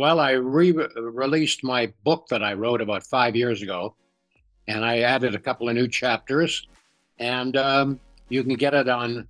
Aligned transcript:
Well, 0.00 0.18
I 0.18 0.30
re-released 0.30 1.62
my 1.62 1.92
book 2.04 2.26
that 2.30 2.42
I 2.42 2.54
wrote 2.54 2.80
about 2.80 3.04
five 3.04 3.36
years 3.36 3.60
ago, 3.60 3.96
and 4.66 4.82
I 4.82 5.00
added 5.00 5.34
a 5.34 5.38
couple 5.38 5.68
of 5.68 5.74
new 5.74 5.88
chapters, 5.88 6.66
and 7.18 7.54
um, 7.58 8.00
you 8.30 8.42
can 8.42 8.54
get 8.54 8.72
it 8.72 8.88
on 8.88 9.28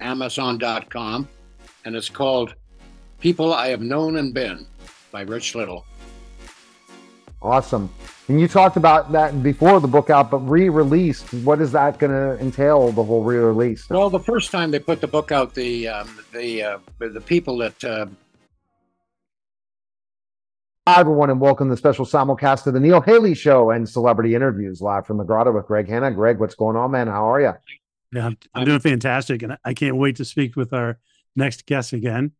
Amazon.com, 0.00 1.26
and 1.86 1.96
it's 1.96 2.10
called 2.10 2.54
"People 3.20 3.54
I 3.54 3.68
Have 3.68 3.80
Known 3.80 4.18
and 4.18 4.34
Been" 4.34 4.66
by 5.12 5.22
Rich 5.22 5.54
Little. 5.54 5.86
Awesome. 7.40 7.88
And 8.28 8.38
you 8.38 8.48
talked 8.48 8.76
about 8.76 9.12
that 9.12 9.42
before 9.42 9.80
the 9.80 9.88
book 9.88 10.10
out, 10.10 10.30
but 10.30 10.40
re-released. 10.40 11.32
What 11.42 11.62
is 11.62 11.72
that 11.72 11.98
going 11.98 12.12
to 12.12 12.38
entail? 12.38 12.92
The 12.92 13.02
whole 13.02 13.24
re-release. 13.24 13.88
Well, 13.88 14.10
the 14.10 14.20
first 14.20 14.50
time 14.50 14.70
they 14.70 14.78
put 14.78 15.00
the 15.00 15.08
book 15.08 15.32
out, 15.32 15.54
the 15.54 15.88
um, 15.88 16.18
the 16.32 16.62
uh, 16.62 16.78
the 16.98 17.22
people 17.22 17.56
that. 17.56 17.82
Uh... 17.82 18.06
Hi 20.88 20.98
everyone, 20.98 21.30
and 21.30 21.40
welcome 21.40 21.68
to 21.68 21.74
the 21.74 21.76
special 21.76 22.04
simulcast 22.04 22.66
of 22.66 22.74
the 22.74 22.80
Neil 22.80 23.00
Haley 23.00 23.34
Show 23.34 23.70
and 23.70 23.88
celebrity 23.88 24.34
interviews 24.34 24.80
live 24.80 25.06
from 25.06 25.16
the 25.16 25.22
Grotto 25.22 25.52
with 25.52 25.66
Greg 25.66 25.88
Hanna. 25.88 26.10
Greg, 26.10 26.40
what's 26.40 26.56
going 26.56 26.74
on, 26.74 26.90
man? 26.90 27.06
How 27.06 27.32
are 27.32 27.40
you? 27.40 27.52
Yeah, 28.12 28.26
I'm, 28.26 28.38
I'm 28.52 28.64
doing 28.64 28.80
fantastic, 28.80 29.44
and 29.44 29.56
I 29.64 29.74
can't 29.74 29.96
wait 29.96 30.16
to 30.16 30.24
speak 30.24 30.56
with 30.56 30.72
our 30.72 30.98
next 31.36 31.66
guest 31.66 31.92
again. 31.92 32.32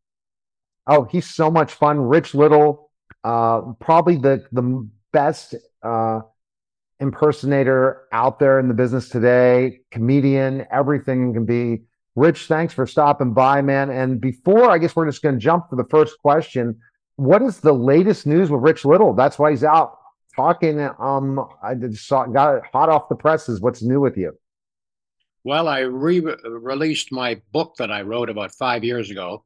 Oh, 0.88 1.04
he's 1.04 1.32
so 1.32 1.52
much 1.52 1.72
fun. 1.72 2.00
Rich 2.00 2.34
Little, 2.34 2.90
uh, 3.22 3.60
probably 3.78 4.16
the 4.16 4.44
the 4.50 4.88
best 5.12 5.54
uh, 5.84 6.22
impersonator 6.98 8.08
out 8.10 8.40
there 8.40 8.58
in 8.58 8.66
the 8.66 8.74
business 8.74 9.08
today, 9.08 9.82
comedian, 9.92 10.66
everything 10.72 11.32
can 11.32 11.44
be. 11.44 11.84
Rich, 12.16 12.46
thanks 12.46 12.74
for 12.74 12.88
stopping 12.88 13.34
by, 13.34 13.62
man. 13.62 13.88
And 13.88 14.20
before, 14.20 14.68
I 14.68 14.78
guess 14.78 14.96
we're 14.96 15.06
just 15.06 15.22
going 15.22 15.36
to 15.36 15.40
jump 15.40 15.70
to 15.70 15.76
the 15.76 15.86
first 15.90 16.18
question. 16.18 16.80
What 17.16 17.42
is 17.42 17.60
the 17.60 17.72
latest 17.72 18.26
news 18.26 18.50
with 18.50 18.62
Rich 18.62 18.84
Little? 18.84 19.12
That's 19.12 19.38
why 19.38 19.50
he's 19.50 19.64
out 19.64 19.98
talking. 20.34 20.80
Um, 20.98 21.46
I 21.62 21.74
just 21.74 22.06
saw 22.06 22.24
got 22.26 22.56
it 22.56 22.62
hot 22.72 22.88
off 22.88 23.08
the 23.08 23.14
presses. 23.14 23.60
What's 23.60 23.82
new 23.82 24.00
with 24.00 24.16
you? 24.16 24.32
Well, 25.44 25.68
I 25.68 25.80
re-released 25.80 27.10
my 27.10 27.40
book 27.52 27.74
that 27.78 27.90
I 27.90 28.02
wrote 28.02 28.30
about 28.30 28.54
five 28.54 28.84
years 28.84 29.10
ago, 29.10 29.44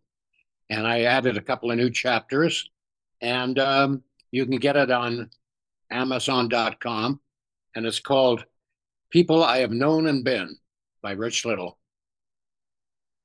and 0.69 0.87
I 0.87 1.03
added 1.03 1.37
a 1.37 1.43
couple 1.43 1.71
of 1.71 1.79
new 1.79 1.91
chapters, 1.91 2.69
and 3.23 3.59
um, 3.59 4.03
you 4.31 4.45
can 4.45 4.59
get 4.59 4.77
it 4.77 4.91
on 4.91 5.31
Amazon.com, 5.91 7.21
and 7.75 7.87
it's 7.87 8.01
called 8.01 8.45
People 9.11 9.43
I 9.43 9.59
Have 9.59 9.71
Known 9.71 10.07
and 10.07 10.23
Been 10.23 10.59
by 11.01 11.13
Rich 11.13 11.47
Little. 11.47 11.79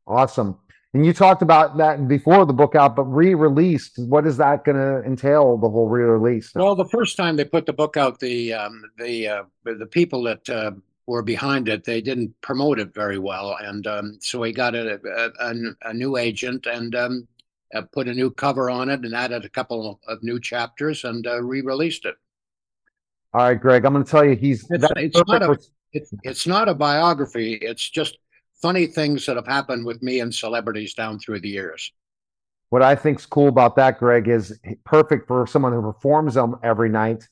Awesome. 0.07 0.57
And 0.93 1.05
you 1.05 1.13
talked 1.13 1.41
about 1.41 1.77
that 1.77 2.05
before 2.07 2.45
the 2.45 2.51
book 2.51 2.75
out, 2.75 2.97
but 2.97 3.05
re-released. 3.05 3.97
What 3.97 4.27
is 4.27 4.35
that 4.37 4.65
going 4.65 4.75
to 4.75 5.01
entail? 5.07 5.57
The 5.57 5.69
whole 5.69 5.87
re-release. 5.87 6.51
Well, 6.53 6.75
the 6.75 6.89
first 6.89 7.15
time 7.15 7.37
they 7.37 7.45
put 7.45 7.65
the 7.65 7.71
book 7.73 7.95
out, 7.95 8.19
the 8.19 8.53
um, 8.53 8.83
the 8.97 9.27
uh, 9.27 9.43
the 9.63 9.85
people 9.85 10.23
that 10.23 10.49
uh, 10.49 10.71
were 11.07 11.21
behind 11.21 11.69
it, 11.69 11.85
they 11.85 12.01
didn't 12.01 12.33
promote 12.41 12.77
it 12.77 12.93
very 12.93 13.19
well, 13.19 13.55
and 13.61 13.87
um, 13.87 14.17
so 14.19 14.39
we 14.39 14.51
got 14.51 14.75
a, 14.75 14.99
a, 15.39 15.89
a 15.89 15.93
new 15.93 16.17
agent 16.17 16.65
and 16.65 16.93
um, 16.93 17.27
uh, 17.73 17.83
put 17.93 18.09
a 18.09 18.13
new 18.13 18.29
cover 18.29 18.69
on 18.69 18.89
it 18.89 18.99
and 19.05 19.15
added 19.15 19.45
a 19.45 19.49
couple 19.49 19.99
of 20.07 20.21
new 20.21 20.41
chapters 20.41 21.05
and 21.05 21.25
uh, 21.25 21.41
re-released 21.41 22.05
it. 22.05 22.15
All 23.33 23.43
right, 23.43 23.59
Greg, 23.59 23.85
I'm 23.85 23.93
going 23.93 24.03
to 24.03 24.11
tell 24.11 24.25
you 24.25 24.35
he's 24.35 24.69
it's, 24.69 24.85
it's 24.97 25.21
not 25.25 25.41
a 25.41 25.57
it's, 25.93 26.13
it's 26.23 26.47
not 26.47 26.67
a 26.67 26.75
biography. 26.75 27.53
It's 27.53 27.89
just 27.89 28.17
funny 28.61 28.87
things 28.87 29.25
that 29.25 29.35
have 29.35 29.47
happened 29.47 29.85
with 29.85 30.01
me 30.01 30.19
and 30.19 30.33
celebrities 30.33 30.93
down 30.93 31.19
through 31.19 31.39
the 31.39 31.49
years. 31.49 31.91
What 32.69 32.81
I 32.81 32.95
think's 32.95 33.25
cool 33.25 33.49
about 33.49 33.75
that, 33.75 33.99
Greg, 33.99 34.27
is 34.27 34.57
perfect 34.85 35.27
for 35.27 35.45
someone 35.45 35.73
who 35.73 35.81
performs 35.81 36.35
them 36.35 36.55
every 36.63 36.89
night 36.89 37.27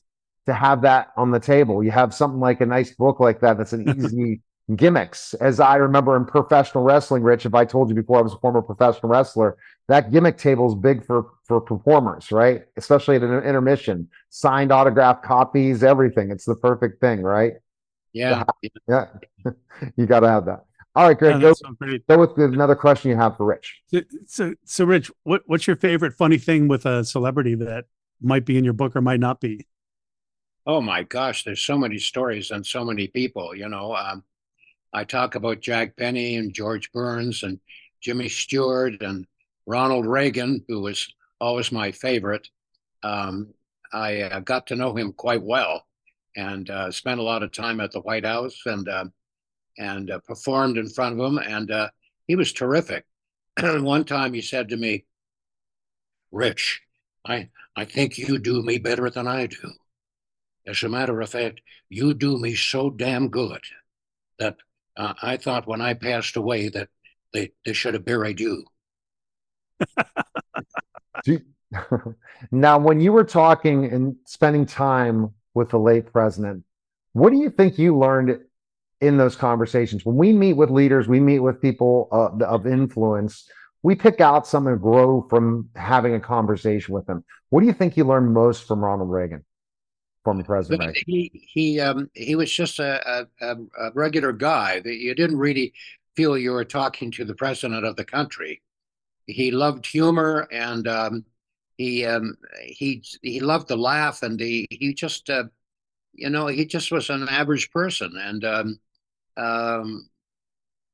to 0.46 0.52
have 0.52 0.82
that 0.82 1.12
on 1.16 1.30
the 1.30 1.40
table. 1.40 1.82
You 1.82 1.90
have 1.92 2.12
something 2.12 2.40
like 2.40 2.60
a 2.60 2.66
nice 2.66 2.94
book 2.94 3.20
like 3.20 3.40
that 3.40 3.56
that's 3.56 3.72
an 3.72 3.88
easy 3.96 4.42
gimmicks. 4.76 5.34
As 5.34 5.60
I 5.60 5.76
remember 5.76 6.16
in 6.16 6.24
professional 6.24 6.84
wrestling, 6.84 7.22
Rich, 7.22 7.46
if 7.46 7.54
I 7.54 7.64
told 7.64 7.88
you 7.88 7.94
before 7.94 8.18
I 8.18 8.22
was 8.22 8.34
a 8.34 8.38
former 8.38 8.62
professional 8.62 9.10
wrestler, 9.10 9.56
that 9.88 10.12
gimmick 10.12 10.38
table 10.38 10.68
is 10.68 10.74
big 10.74 11.04
for 11.04 11.30
for 11.44 11.60
performers, 11.60 12.30
right? 12.30 12.64
Especially 12.76 13.16
at 13.16 13.22
an 13.22 13.32
intermission, 13.42 14.08
signed 14.28 14.72
autograph 14.72 15.22
copies, 15.22 15.82
everything. 15.82 16.30
It's 16.30 16.44
the 16.44 16.54
perfect 16.54 17.00
thing, 17.00 17.22
right? 17.22 17.54
Yeah, 18.12 18.44
yeah. 18.88 19.06
you 19.96 20.06
got 20.06 20.20
to 20.20 20.28
have 20.28 20.44
that. 20.46 20.64
All 20.96 21.06
right, 21.06 21.16
Greg. 21.16 21.40
go, 21.40 21.54
go 22.08 22.18
with 22.18 22.36
another 22.36 22.74
question 22.74 23.10
you 23.10 23.16
have 23.16 23.36
for 23.36 23.46
Rich. 23.46 23.80
So, 23.86 24.00
so, 24.26 24.54
so, 24.64 24.84
Rich, 24.84 25.10
what 25.22 25.42
what's 25.46 25.66
your 25.66 25.76
favorite 25.76 26.14
funny 26.14 26.38
thing 26.38 26.66
with 26.66 26.84
a 26.84 27.04
celebrity 27.04 27.54
that 27.56 27.84
might 28.20 28.44
be 28.44 28.58
in 28.58 28.64
your 28.64 28.72
book 28.72 28.96
or 28.96 29.00
might 29.00 29.20
not 29.20 29.40
be? 29.40 29.66
Oh 30.66 30.80
my 30.80 31.04
gosh, 31.04 31.44
there's 31.44 31.62
so 31.62 31.78
many 31.78 31.98
stories 31.98 32.50
and 32.50 32.66
so 32.66 32.84
many 32.84 33.06
people. 33.06 33.54
You 33.54 33.68
know, 33.68 33.94
um, 33.94 34.24
I 34.92 35.04
talk 35.04 35.36
about 35.36 35.60
Jack 35.60 35.94
Benny 35.96 36.36
and 36.36 36.52
George 36.52 36.90
Burns 36.92 37.44
and 37.44 37.60
Jimmy 38.00 38.28
Stewart 38.28 39.00
and 39.00 39.26
Ronald 39.66 40.06
Reagan, 40.06 40.64
who 40.68 40.80
was 40.80 41.12
always 41.40 41.70
my 41.70 41.92
favorite. 41.92 42.48
Um, 43.02 43.54
I 43.92 44.22
uh, 44.22 44.40
got 44.40 44.66
to 44.68 44.76
know 44.76 44.94
him 44.94 45.12
quite 45.12 45.42
well 45.42 45.86
and 46.36 46.68
uh, 46.68 46.90
spent 46.90 47.20
a 47.20 47.24
lot 47.24 47.42
of 47.42 47.52
time 47.52 47.80
at 47.80 47.92
the 47.92 48.00
White 48.00 48.24
House 48.24 48.60
and 48.66 48.88
uh, 48.88 49.04
and 49.78 50.10
uh, 50.10 50.18
performed 50.20 50.78
in 50.78 50.88
front 50.88 51.18
of 51.18 51.24
him. 51.24 51.38
And 51.38 51.70
uh, 51.70 51.88
he 52.26 52.36
was 52.36 52.52
terrific. 52.52 53.04
One 53.60 54.04
time 54.04 54.34
he 54.34 54.42
said 54.42 54.68
to 54.68 54.76
me, 54.76 55.04
"Rich, 56.30 56.80
I 57.24 57.48
I 57.76 57.84
think 57.84 58.18
you 58.18 58.38
do 58.38 58.62
me 58.62 58.78
better 58.78 59.10
than 59.10 59.26
I 59.26 59.46
do. 59.46 59.72
As 60.66 60.82
a 60.82 60.88
matter 60.88 61.20
of 61.20 61.30
fact, 61.30 61.60
you 61.88 62.14
do 62.14 62.38
me 62.38 62.54
so 62.54 62.90
damn 62.90 63.28
good 63.28 63.62
that 64.38 64.56
uh, 64.96 65.14
I 65.22 65.36
thought 65.36 65.66
when 65.66 65.80
I 65.80 65.94
passed 65.94 66.36
away 66.36 66.68
that 66.68 66.88
they, 67.32 67.52
they 67.64 67.72
should 67.72 67.94
have 67.94 68.04
buried 68.04 68.40
you. 68.40 68.64
now, 72.50 72.78
when 72.78 73.00
you 73.00 73.12
were 73.12 73.24
talking 73.24 73.86
and 73.86 74.16
spending 74.24 74.66
time 74.66 75.32
with 75.54 75.70
the 75.70 75.78
late 75.78 76.12
president, 76.12 76.64
what 77.12 77.30
do 77.30 77.38
you 77.38 77.50
think 77.50 77.78
you 77.78 77.96
learned 77.96 78.40
in 79.00 79.16
those 79.16 79.36
conversations? 79.36 80.04
When 80.04 80.16
we 80.16 80.32
meet 80.32 80.54
with 80.54 80.70
leaders, 80.70 81.08
we 81.08 81.20
meet 81.20 81.40
with 81.40 81.60
people 81.60 82.08
uh, 82.12 82.44
of 82.44 82.66
influence, 82.66 83.48
we 83.82 83.94
pick 83.94 84.20
out 84.20 84.46
some 84.46 84.66
and 84.66 84.80
grow 84.80 85.26
from 85.30 85.68
having 85.74 86.14
a 86.14 86.20
conversation 86.20 86.94
with 86.94 87.06
them. 87.06 87.24
What 87.48 87.60
do 87.60 87.66
you 87.66 87.72
think 87.72 87.96
you 87.96 88.04
learned 88.04 88.32
most 88.34 88.66
from 88.66 88.80
Ronald 88.80 89.10
Reagan? 89.10 89.44
former 90.24 90.44
president. 90.44 90.96
He 91.06 91.30
he 91.32 91.80
um, 91.80 92.10
he 92.14 92.34
was 92.34 92.52
just 92.52 92.78
a, 92.78 93.26
a, 93.40 93.56
a 93.78 93.90
regular 93.94 94.32
guy 94.32 94.80
that 94.80 94.96
you 94.96 95.14
didn't 95.14 95.38
really 95.38 95.72
feel 96.16 96.36
you 96.36 96.52
were 96.52 96.64
talking 96.64 97.10
to 97.12 97.24
the 97.24 97.34
president 97.34 97.84
of 97.84 97.96
the 97.96 98.04
country. 98.04 98.62
He 99.26 99.50
loved 99.50 99.86
humor 99.86 100.48
and 100.50 100.86
um, 100.88 101.24
he 101.76 102.04
um, 102.04 102.36
he 102.62 103.02
he 103.22 103.40
loved 103.40 103.68
to 103.68 103.76
laugh 103.76 104.22
and 104.22 104.38
he 104.38 104.66
he 104.70 104.94
just 104.94 105.30
uh, 105.30 105.44
you 106.12 106.30
know 106.30 106.46
he 106.46 106.66
just 106.66 106.90
was 106.90 107.10
an 107.10 107.28
average 107.28 107.70
person 107.70 108.12
and 108.16 108.44
um, 108.44 108.80
um, 109.40 110.08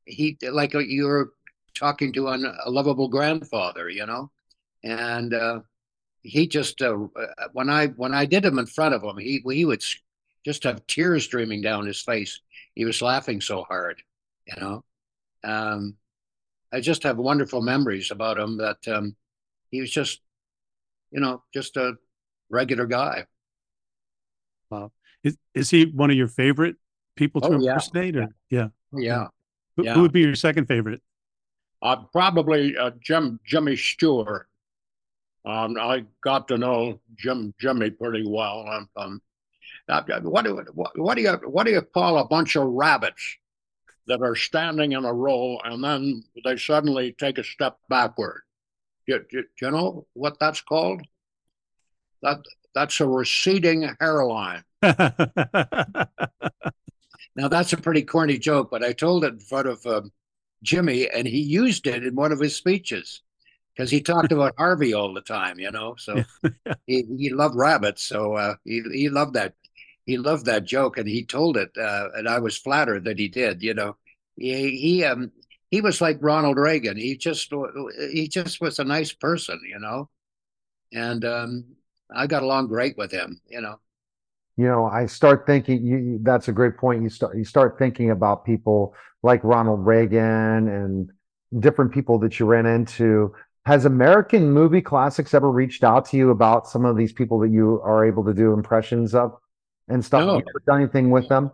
he 0.04 0.38
like 0.50 0.72
you're 0.72 1.30
talking 1.74 2.12
to 2.12 2.28
an, 2.28 2.46
a 2.64 2.70
lovable 2.70 3.08
grandfather, 3.08 3.88
you 3.90 4.06
know, 4.06 4.30
and 4.84 5.34
uh, 5.34 5.60
he 6.22 6.46
just 6.46 6.80
uh, 6.80 6.96
uh, 7.16 7.48
when 7.52 7.68
I 7.68 7.88
when 7.88 8.14
I 8.14 8.24
did 8.24 8.44
him 8.44 8.58
in 8.58 8.66
front 8.66 8.94
of 8.94 9.02
him, 9.02 9.18
he 9.18 9.42
he 9.44 9.64
would 9.64 9.84
just 10.44 10.62
have 10.62 10.86
tears 10.86 11.24
streaming 11.24 11.60
down 11.60 11.86
his 11.86 12.00
face. 12.00 12.40
He 12.74 12.84
was 12.84 13.02
laughing 13.02 13.40
so 13.40 13.64
hard, 13.64 14.00
you 14.46 14.60
know. 14.60 14.84
Um, 15.42 15.96
I 16.72 16.80
just 16.80 17.02
have 17.02 17.18
wonderful 17.18 17.62
memories 17.62 18.10
about 18.10 18.38
him. 18.38 18.58
That 18.58 18.86
um, 18.88 19.16
he 19.70 19.80
was 19.80 19.90
just, 19.90 20.20
you 21.10 21.20
know, 21.20 21.42
just 21.52 21.76
a 21.76 21.94
regular 22.48 22.86
guy. 22.86 23.26
Wow, 24.70 24.92
is 25.24 25.36
is 25.54 25.70
he 25.70 25.86
one 25.86 26.10
of 26.10 26.16
your 26.16 26.28
favorite 26.28 26.76
people 27.16 27.40
to 27.40 27.48
oh, 27.48 27.52
impersonate? 27.54 28.14
Yeah. 28.14 28.20
Or 28.20 28.28
yeah, 28.50 28.68
yeah. 28.92 29.26
Who, 29.76 29.84
yeah. 29.84 29.94
who 29.94 30.02
would 30.02 30.12
be 30.12 30.20
your 30.20 30.34
second 30.34 30.66
favorite? 30.66 31.02
Uh, 31.82 31.96
probably 32.12 32.76
uh, 32.76 32.90
Jim 33.00 33.40
Jimmy 33.46 33.76
Stewart. 33.76 34.48
Um, 35.44 35.76
I 35.78 36.04
got 36.22 36.48
to 36.48 36.58
know 36.58 37.00
Jim 37.16 37.54
Jimmy 37.60 37.90
pretty 37.90 38.26
well. 38.26 38.66
Um, 38.68 38.88
um, 38.96 39.22
uh, 39.88 40.02
what 40.22 40.44
do 40.44 40.64
what, 40.72 40.98
what 40.98 41.16
do 41.16 41.22
you 41.22 41.32
what 41.44 41.66
do 41.66 41.72
you 41.72 41.82
call 41.82 42.18
a 42.18 42.26
bunch 42.26 42.56
of 42.56 42.66
rabbits 42.66 43.36
that 44.06 44.22
are 44.22 44.34
standing 44.34 44.92
in 44.92 45.04
a 45.04 45.12
row 45.12 45.58
and 45.64 45.82
then 45.82 46.24
they 46.44 46.56
suddenly 46.56 47.14
take 47.18 47.38
a 47.38 47.44
step 47.44 47.78
backward? 47.88 48.42
Do, 49.06 49.20
do, 49.30 49.42
do 49.42 49.66
you 49.66 49.70
know 49.70 50.06
what 50.14 50.38
that's 50.40 50.60
called? 50.60 51.02
That 52.22 52.38
that's 52.74 53.00
a 53.00 53.06
receding 53.06 53.94
hairline. 54.00 54.64
now 57.36 57.48
that's 57.48 57.72
a 57.72 57.76
pretty 57.78 58.02
corny 58.02 58.38
joke, 58.38 58.70
but 58.70 58.84
I 58.84 58.92
told 58.92 59.24
it 59.24 59.34
in 59.34 59.40
front 59.40 59.68
of 59.68 59.84
um, 59.86 60.12
Jimmy, 60.62 61.08
and 61.10 61.26
he 61.26 61.40
used 61.40 61.86
it 61.86 62.04
in 62.04 62.14
one 62.14 62.32
of 62.32 62.40
his 62.40 62.56
speeches. 62.56 63.22
because 63.76 63.90
he 63.90 64.02
talked 64.02 64.32
about 64.32 64.54
Harvey 64.58 64.94
all 64.94 65.14
the 65.14 65.22
time, 65.22 65.58
you 65.60 65.70
know. 65.72 65.96
So 65.98 66.24
he 66.86 67.04
he 67.18 67.30
loved 67.30 67.56
rabbits, 67.56 68.02
so 68.04 68.34
uh, 68.34 68.56
he 68.64 68.82
he 68.92 69.08
loved 69.10 69.34
that 69.34 69.54
he 70.06 70.18
loved 70.18 70.46
that 70.46 70.64
joke, 70.64 70.98
and 70.98 71.08
he 71.08 71.24
told 71.24 71.56
it, 71.56 71.70
uh, 71.78 72.10
and 72.16 72.28
I 72.28 72.40
was 72.40 72.56
flattered 72.58 73.04
that 73.04 73.18
he 73.18 73.28
did. 73.28 73.62
You 73.62 73.74
know, 73.74 73.96
he 74.36 74.78
he 74.78 75.04
um 75.04 75.32
he 75.70 75.80
was 75.82 76.00
like 76.00 76.18
Ronald 76.22 76.58
Reagan. 76.58 76.96
He 76.96 77.16
just 77.16 77.52
he 78.12 78.28
just 78.28 78.60
was 78.60 78.78
a 78.78 78.84
nice 78.84 79.12
person, 79.12 79.60
you 79.68 79.78
know, 79.80 80.10
and 80.92 81.24
um, 81.24 81.64
I 82.14 82.26
got 82.26 82.42
along 82.42 82.68
great 82.68 82.96
with 82.98 83.12
him. 83.12 83.40
You 83.48 83.60
know. 83.62 83.80
You 84.56 84.66
know, 84.66 84.86
I 84.86 85.06
start 85.06 85.46
thinking 85.46 85.84
you, 85.84 86.18
that's 86.22 86.48
a 86.48 86.52
great 86.52 86.76
point. 86.76 87.02
You 87.02 87.10
start 87.10 87.36
you 87.36 87.44
start 87.44 87.78
thinking 87.78 88.10
about 88.10 88.44
people 88.44 88.94
like 89.22 89.42
Ronald 89.44 89.84
Reagan 89.84 90.68
and 90.68 91.10
different 91.60 91.92
people 91.92 92.18
that 92.20 92.38
you 92.38 92.46
ran 92.46 92.66
into. 92.66 93.34
Has 93.66 93.84
American 93.84 94.52
Movie 94.52 94.80
Classics 94.80 95.34
ever 95.34 95.50
reached 95.50 95.84
out 95.84 96.06
to 96.06 96.16
you 96.16 96.30
about 96.30 96.68
some 96.68 96.84
of 96.84 96.96
these 96.96 97.12
people 97.12 97.38
that 97.40 97.50
you 97.50 97.80
are 97.82 98.06
able 98.06 98.24
to 98.24 98.32
do 98.32 98.52
impressions 98.52 99.14
of 99.14 99.36
and 99.88 100.04
stuff? 100.04 100.20
No. 100.20 100.34
Have 100.34 100.42
you 100.42 100.50
ever 100.50 100.62
done 100.66 100.82
anything 100.82 101.10
with 101.10 101.28
them? 101.28 101.50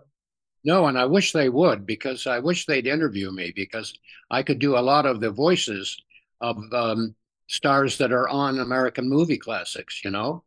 No, 0.65 0.87
and 0.87 0.97
I 0.97 1.07
wish 1.07 1.33
they 1.33 1.49
would 1.49 1.87
because 1.87 2.27
I 2.27 2.39
wish 2.39 2.67
they'd 2.67 2.87
interview 2.87 3.33
me 3.33 3.53
because 3.55 3.99
I 4.31 4.45
could 4.45 4.61
do 4.61 4.77
a 4.77 4.81
lot 4.81 5.07
of 5.07 5.21
the 5.21 5.31
voices 5.31 6.01
of 6.41 6.57
um, 6.73 7.17
stars 7.49 7.99
that 7.99 8.13
are 8.13 8.29
on 8.29 8.61
American 8.61 9.09
movie 9.09 9.39
classics, 9.39 10.03
you 10.05 10.11
know. 10.11 10.45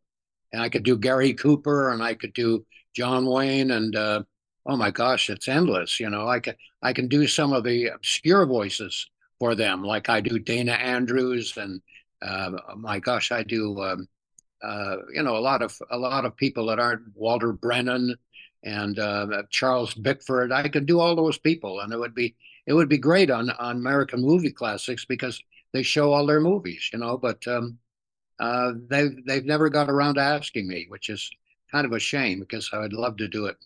And 0.52 0.62
I 0.62 0.68
could 0.68 0.84
do 0.84 0.96
Gary 0.96 1.34
Cooper 1.34 1.90
and 1.90 2.02
I 2.02 2.14
could 2.14 2.32
do 2.32 2.64
John 2.94 3.26
Wayne 3.26 3.70
and 3.72 3.94
uh, 3.94 4.22
oh 4.66 4.76
my 4.76 4.90
gosh, 4.90 5.30
it's 5.30 5.48
endless, 5.48 6.00
you 6.00 6.10
know. 6.10 6.26
I 6.28 6.40
can 6.40 6.54
I 6.82 6.92
can 6.92 7.08
do 7.08 7.26
some 7.26 7.52
of 7.52 7.64
the 7.64 7.88
obscure 7.88 8.46
voices 8.46 9.08
for 9.38 9.54
them, 9.54 9.82
like 9.82 10.08
I 10.08 10.20
do 10.20 10.38
Dana 10.38 10.72
Andrews 10.72 11.56
and 11.56 11.80
uh, 12.22 12.52
my 12.76 12.98
gosh, 12.98 13.30
I 13.30 13.42
do 13.42 13.80
um, 13.82 14.08
uh, 14.62 14.96
you 15.12 15.22
know 15.22 15.36
a 15.36 15.38
lot 15.38 15.62
of 15.62 15.76
a 15.90 15.98
lot 15.98 16.24
of 16.24 16.36
people 16.36 16.66
that 16.66 16.78
aren't 16.78 17.02
Walter 17.14 17.52
Brennan 17.52 18.16
and 18.64 18.98
uh, 18.98 19.42
Charles 19.50 19.94
Bickford. 19.94 20.52
I 20.52 20.68
could 20.68 20.86
do 20.86 20.98
all 20.98 21.14
those 21.14 21.38
people, 21.38 21.80
and 21.80 21.92
it 21.92 21.98
would 21.98 22.14
be 22.14 22.34
it 22.66 22.72
would 22.72 22.88
be 22.88 22.98
great 22.98 23.30
on 23.30 23.50
on 23.50 23.76
American 23.76 24.20
movie 24.20 24.52
classics 24.52 25.04
because 25.04 25.42
they 25.72 25.82
show 25.82 26.12
all 26.12 26.26
their 26.26 26.40
movies, 26.40 26.90
you 26.92 26.98
know. 26.98 27.18
But 27.18 27.46
um, 27.46 27.78
uh, 28.38 28.72
they've 28.88 29.24
they've 29.26 29.44
never 29.44 29.68
got 29.68 29.88
around 29.88 30.16
to 30.16 30.20
asking 30.20 30.68
me, 30.68 30.86
which 30.88 31.08
is 31.08 31.30
kind 31.70 31.86
of 31.86 31.92
a 31.92 31.98
shame 31.98 32.40
because 32.40 32.70
I 32.72 32.78
would 32.78 32.92
love 32.92 33.16
to 33.18 33.28
do 33.28 33.46
it. 33.46 33.56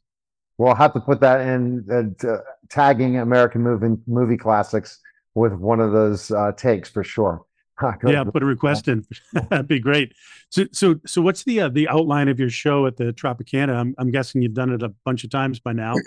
We'll 0.58 0.74
have 0.74 0.92
to 0.92 1.00
put 1.00 1.20
that 1.20 1.40
in 1.40 2.14
uh, 2.22 2.36
tagging 2.68 3.18
American 3.18 3.62
movie 3.62 4.00
movie 4.06 4.36
classics 4.36 4.98
with 5.34 5.52
one 5.52 5.80
of 5.80 5.92
those 5.92 6.30
uh, 6.30 6.52
takes 6.52 6.88
for 6.88 7.04
sure. 7.04 7.44
Yeah, 8.06 8.24
put 8.24 8.42
a 8.42 8.46
request 8.46 8.88
in. 8.88 9.06
That'd 9.32 9.66
be 9.66 9.78
great. 9.78 10.12
So, 10.50 10.66
so, 10.70 11.00
so 11.06 11.22
what's 11.22 11.44
the 11.44 11.62
uh, 11.62 11.68
the 11.70 11.88
outline 11.88 12.28
of 12.28 12.38
your 12.38 12.50
show 12.50 12.84
at 12.84 12.98
the 12.98 13.12
Tropicana? 13.14 13.74
I'm 13.74 13.94
I'm 13.96 14.10
guessing 14.10 14.42
you've 14.42 14.52
done 14.52 14.70
it 14.70 14.82
a 14.82 14.90
bunch 15.06 15.24
of 15.24 15.30
times 15.30 15.60
by 15.60 15.72
now. 15.72 15.94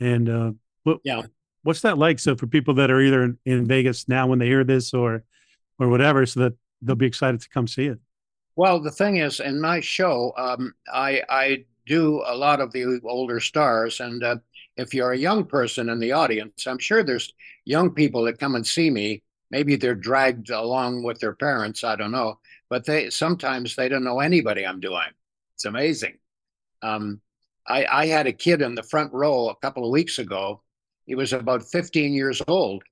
And 0.00 0.28
uh, 0.28 0.52
what, 0.82 0.98
Yeah. 1.04 1.22
what's 1.62 1.82
that 1.82 1.96
like? 1.96 2.18
So, 2.18 2.34
for 2.34 2.48
people 2.48 2.74
that 2.74 2.90
are 2.90 3.00
either 3.00 3.22
in, 3.22 3.38
in 3.44 3.66
Vegas 3.66 4.08
now 4.08 4.26
when 4.26 4.40
they 4.40 4.46
hear 4.46 4.64
this, 4.64 4.92
or 4.92 5.22
or 5.78 5.88
whatever, 5.88 6.26
so 6.26 6.40
that 6.40 6.54
they'll 6.82 6.96
be 6.96 7.06
excited 7.06 7.40
to 7.40 7.48
come 7.48 7.66
see 7.66 7.86
it. 7.86 7.98
Well, 8.56 8.80
the 8.80 8.90
thing 8.90 9.16
is, 9.16 9.40
in 9.40 9.60
my 9.60 9.80
show, 9.80 10.32
um, 10.36 10.74
I 10.92 11.22
I 11.28 11.64
do 11.86 12.22
a 12.26 12.36
lot 12.36 12.60
of 12.60 12.72
the 12.72 13.00
older 13.04 13.40
stars, 13.40 14.00
and 14.00 14.22
uh, 14.22 14.36
if 14.76 14.92
you're 14.92 15.12
a 15.12 15.18
young 15.18 15.44
person 15.44 15.88
in 15.88 15.98
the 15.98 16.12
audience, 16.12 16.66
I'm 16.66 16.78
sure 16.78 17.02
there's 17.02 17.32
young 17.64 17.90
people 17.90 18.24
that 18.24 18.38
come 18.38 18.54
and 18.54 18.66
see 18.66 18.90
me. 18.90 19.22
Maybe 19.50 19.76
they're 19.76 19.94
dragged 19.94 20.50
along 20.50 21.02
with 21.02 21.18
their 21.18 21.34
parents. 21.34 21.84
I 21.84 21.96
don't 21.96 22.10
know, 22.10 22.38
but 22.68 22.84
they 22.84 23.10
sometimes 23.10 23.74
they 23.74 23.88
don't 23.88 24.04
know 24.04 24.20
anybody 24.20 24.66
I'm 24.66 24.80
doing. 24.80 25.12
It's 25.54 25.64
amazing. 25.64 26.18
Um, 26.82 27.20
I 27.66 27.86
I 27.86 28.06
had 28.06 28.26
a 28.26 28.32
kid 28.32 28.62
in 28.62 28.74
the 28.74 28.82
front 28.82 29.12
row 29.12 29.48
a 29.48 29.56
couple 29.56 29.84
of 29.84 29.92
weeks 29.92 30.18
ago. 30.18 30.62
He 31.06 31.14
was 31.14 31.32
about 31.32 31.64
15 31.64 32.12
years 32.12 32.40
old, 32.46 32.84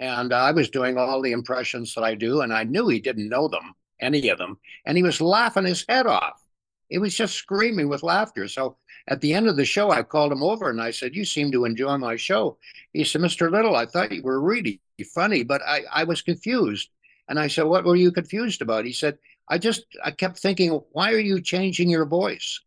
and 0.00 0.32
I 0.32 0.52
was 0.52 0.70
doing 0.70 0.98
all 0.98 1.22
the 1.22 1.32
impressions 1.32 1.94
that 1.94 2.04
I 2.04 2.14
do, 2.14 2.40
and 2.42 2.52
I 2.52 2.64
knew 2.64 2.88
he 2.88 3.00
didn't 3.00 3.28
know 3.28 3.48
them, 3.48 3.74
any 4.00 4.28
of 4.28 4.38
them 4.38 4.58
and 4.86 4.96
he 4.96 5.02
was 5.02 5.20
laughing 5.20 5.64
his 5.64 5.84
head 5.88 6.06
off. 6.06 6.42
He 6.88 6.98
was 6.98 7.14
just 7.14 7.34
screaming 7.34 7.88
with 7.88 8.04
laughter. 8.04 8.46
So 8.48 8.76
at 9.08 9.20
the 9.20 9.34
end 9.34 9.48
of 9.48 9.56
the 9.56 9.64
show, 9.64 9.90
I 9.90 10.02
called 10.04 10.32
him 10.32 10.42
over 10.42 10.70
and 10.70 10.80
I 10.80 10.92
said, 10.92 11.16
You 11.16 11.24
seem 11.24 11.50
to 11.52 11.64
enjoy 11.64 11.98
my 11.98 12.16
show. 12.16 12.58
He 12.92 13.04
said, 13.04 13.20
Mr. 13.20 13.50
Little, 13.50 13.74
I 13.74 13.86
thought 13.86 14.12
you 14.12 14.22
were 14.22 14.40
really 14.40 14.80
funny, 15.12 15.42
but 15.42 15.60
I, 15.66 15.82
I 15.92 16.04
was 16.04 16.22
confused. 16.22 16.90
And 17.28 17.38
I 17.40 17.48
said, 17.48 17.64
What 17.64 17.84
were 17.84 17.96
you 17.96 18.12
confused 18.12 18.62
about? 18.62 18.84
He 18.84 18.92
said, 18.92 19.18
I 19.48 19.58
just, 19.58 19.84
I 20.04 20.12
kept 20.12 20.38
thinking, 20.38 20.70
Why 20.92 21.12
are 21.12 21.18
you 21.18 21.40
changing 21.40 21.90
your 21.90 22.06
voice? 22.06 22.60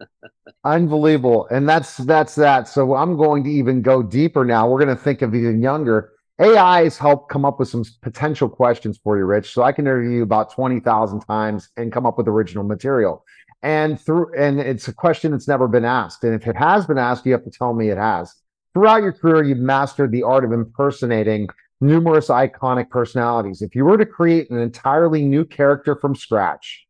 Unbelievable. 0.64 1.48
And 1.50 1.68
that's 1.68 1.96
that's 1.96 2.34
that. 2.34 2.68
So 2.68 2.94
I'm 2.94 3.16
going 3.16 3.44
to 3.44 3.50
even 3.50 3.80
go 3.80 4.02
deeper 4.02 4.44
now. 4.44 4.68
We're 4.68 4.84
going 4.84 4.96
to 4.96 5.02
think 5.02 5.22
of 5.22 5.34
even 5.34 5.62
younger. 5.62 6.12
AI 6.38 6.84
has 6.84 6.98
helped 6.98 7.30
come 7.30 7.44
up 7.44 7.58
with 7.58 7.68
some 7.68 7.84
potential 8.02 8.48
questions 8.48 8.98
for 9.02 9.18
you, 9.18 9.24
Rich. 9.24 9.52
So 9.52 9.62
I 9.62 9.72
can 9.72 9.86
interview 9.86 10.18
you 10.18 10.22
about 10.22 10.52
20,000 10.52 11.20
times 11.20 11.68
and 11.76 11.92
come 11.92 12.06
up 12.06 12.16
with 12.16 12.28
original 12.28 12.64
material. 12.64 13.24
And 13.62 14.00
through 14.00 14.34
and 14.36 14.58
it's 14.60 14.88
a 14.88 14.92
question 14.92 15.32
that's 15.32 15.48
never 15.48 15.68
been 15.68 15.84
asked. 15.84 16.24
And 16.24 16.34
if 16.34 16.46
it 16.46 16.56
has 16.56 16.86
been 16.86 16.98
asked, 16.98 17.26
you 17.26 17.32
have 17.32 17.44
to 17.44 17.50
tell 17.50 17.74
me 17.74 17.90
it 17.90 17.98
has. 17.98 18.34
Throughout 18.74 19.02
your 19.02 19.12
career, 19.12 19.44
you've 19.44 19.58
mastered 19.58 20.12
the 20.12 20.22
art 20.22 20.44
of 20.44 20.52
impersonating 20.52 21.48
numerous 21.80 22.28
iconic 22.28 22.88
personalities. 22.90 23.62
If 23.62 23.74
you 23.74 23.84
were 23.84 23.98
to 23.98 24.06
create 24.06 24.50
an 24.50 24.58
entirely 24.58 25.24
new 25.24 25.44
character 25.44 25.96
from 25.96 26.14
scratch, 26.14 26.86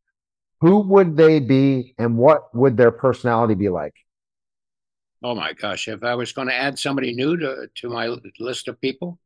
who 0.61 0.81
would 0.81 1.17
they 1.17 1.41
be 1.41 1.95
and 1.99 2.17
what 2.17 2.55
would 2.55 2.77
their 2.77 2.91
personality 2.91 3.55
be 3.55 3.69
like? 3.69 3.95
Oh 5.23 5.35
my 5.35 5.53
gosh, 5.53 5.89
if 5.89 6.03
I 6.03 6.15
was 6.15 6.33
going 6.33 6.49
to 6.49 6.55
add 6.55 6.79
somebody 6.79 7.13
new 7.13 7.37
to, 7.37 7.69
to 7.75 7.89
my 7.91 8.17
list 8.39 8.69
of 8.69 8.81
people, 8.81 9.19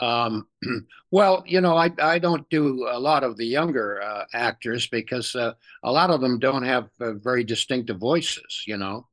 um, 0.00 0.46
well, 1.10 1.42
you 1.46 1.60
know, 1.60 1.76
I, 1.76 1.90
I 2.00 2.18
don't 2.18 2.48
do 2.50 2.88
a 2.90 2.98
lot 2.98 3.24
of 3.24 3.36
the 3.36 3.46
younger 3.46 4.02
uh, 4.02 4.24
actors 4.32 4.86
because 4.86 5.34
uh, 5.34 5.54
a 5.82 5.92
lot 5.92 6.10
of 6.10 6.20
them 6.20 6.38
don't 6.38 6.64
have 6.64 6.88
uh, 7.00 7.14
very 7.14 7.44
distinctive 7.44 7.98
voices, 7.98 8.64
you 8.66 8.76
know. 8.76 9.08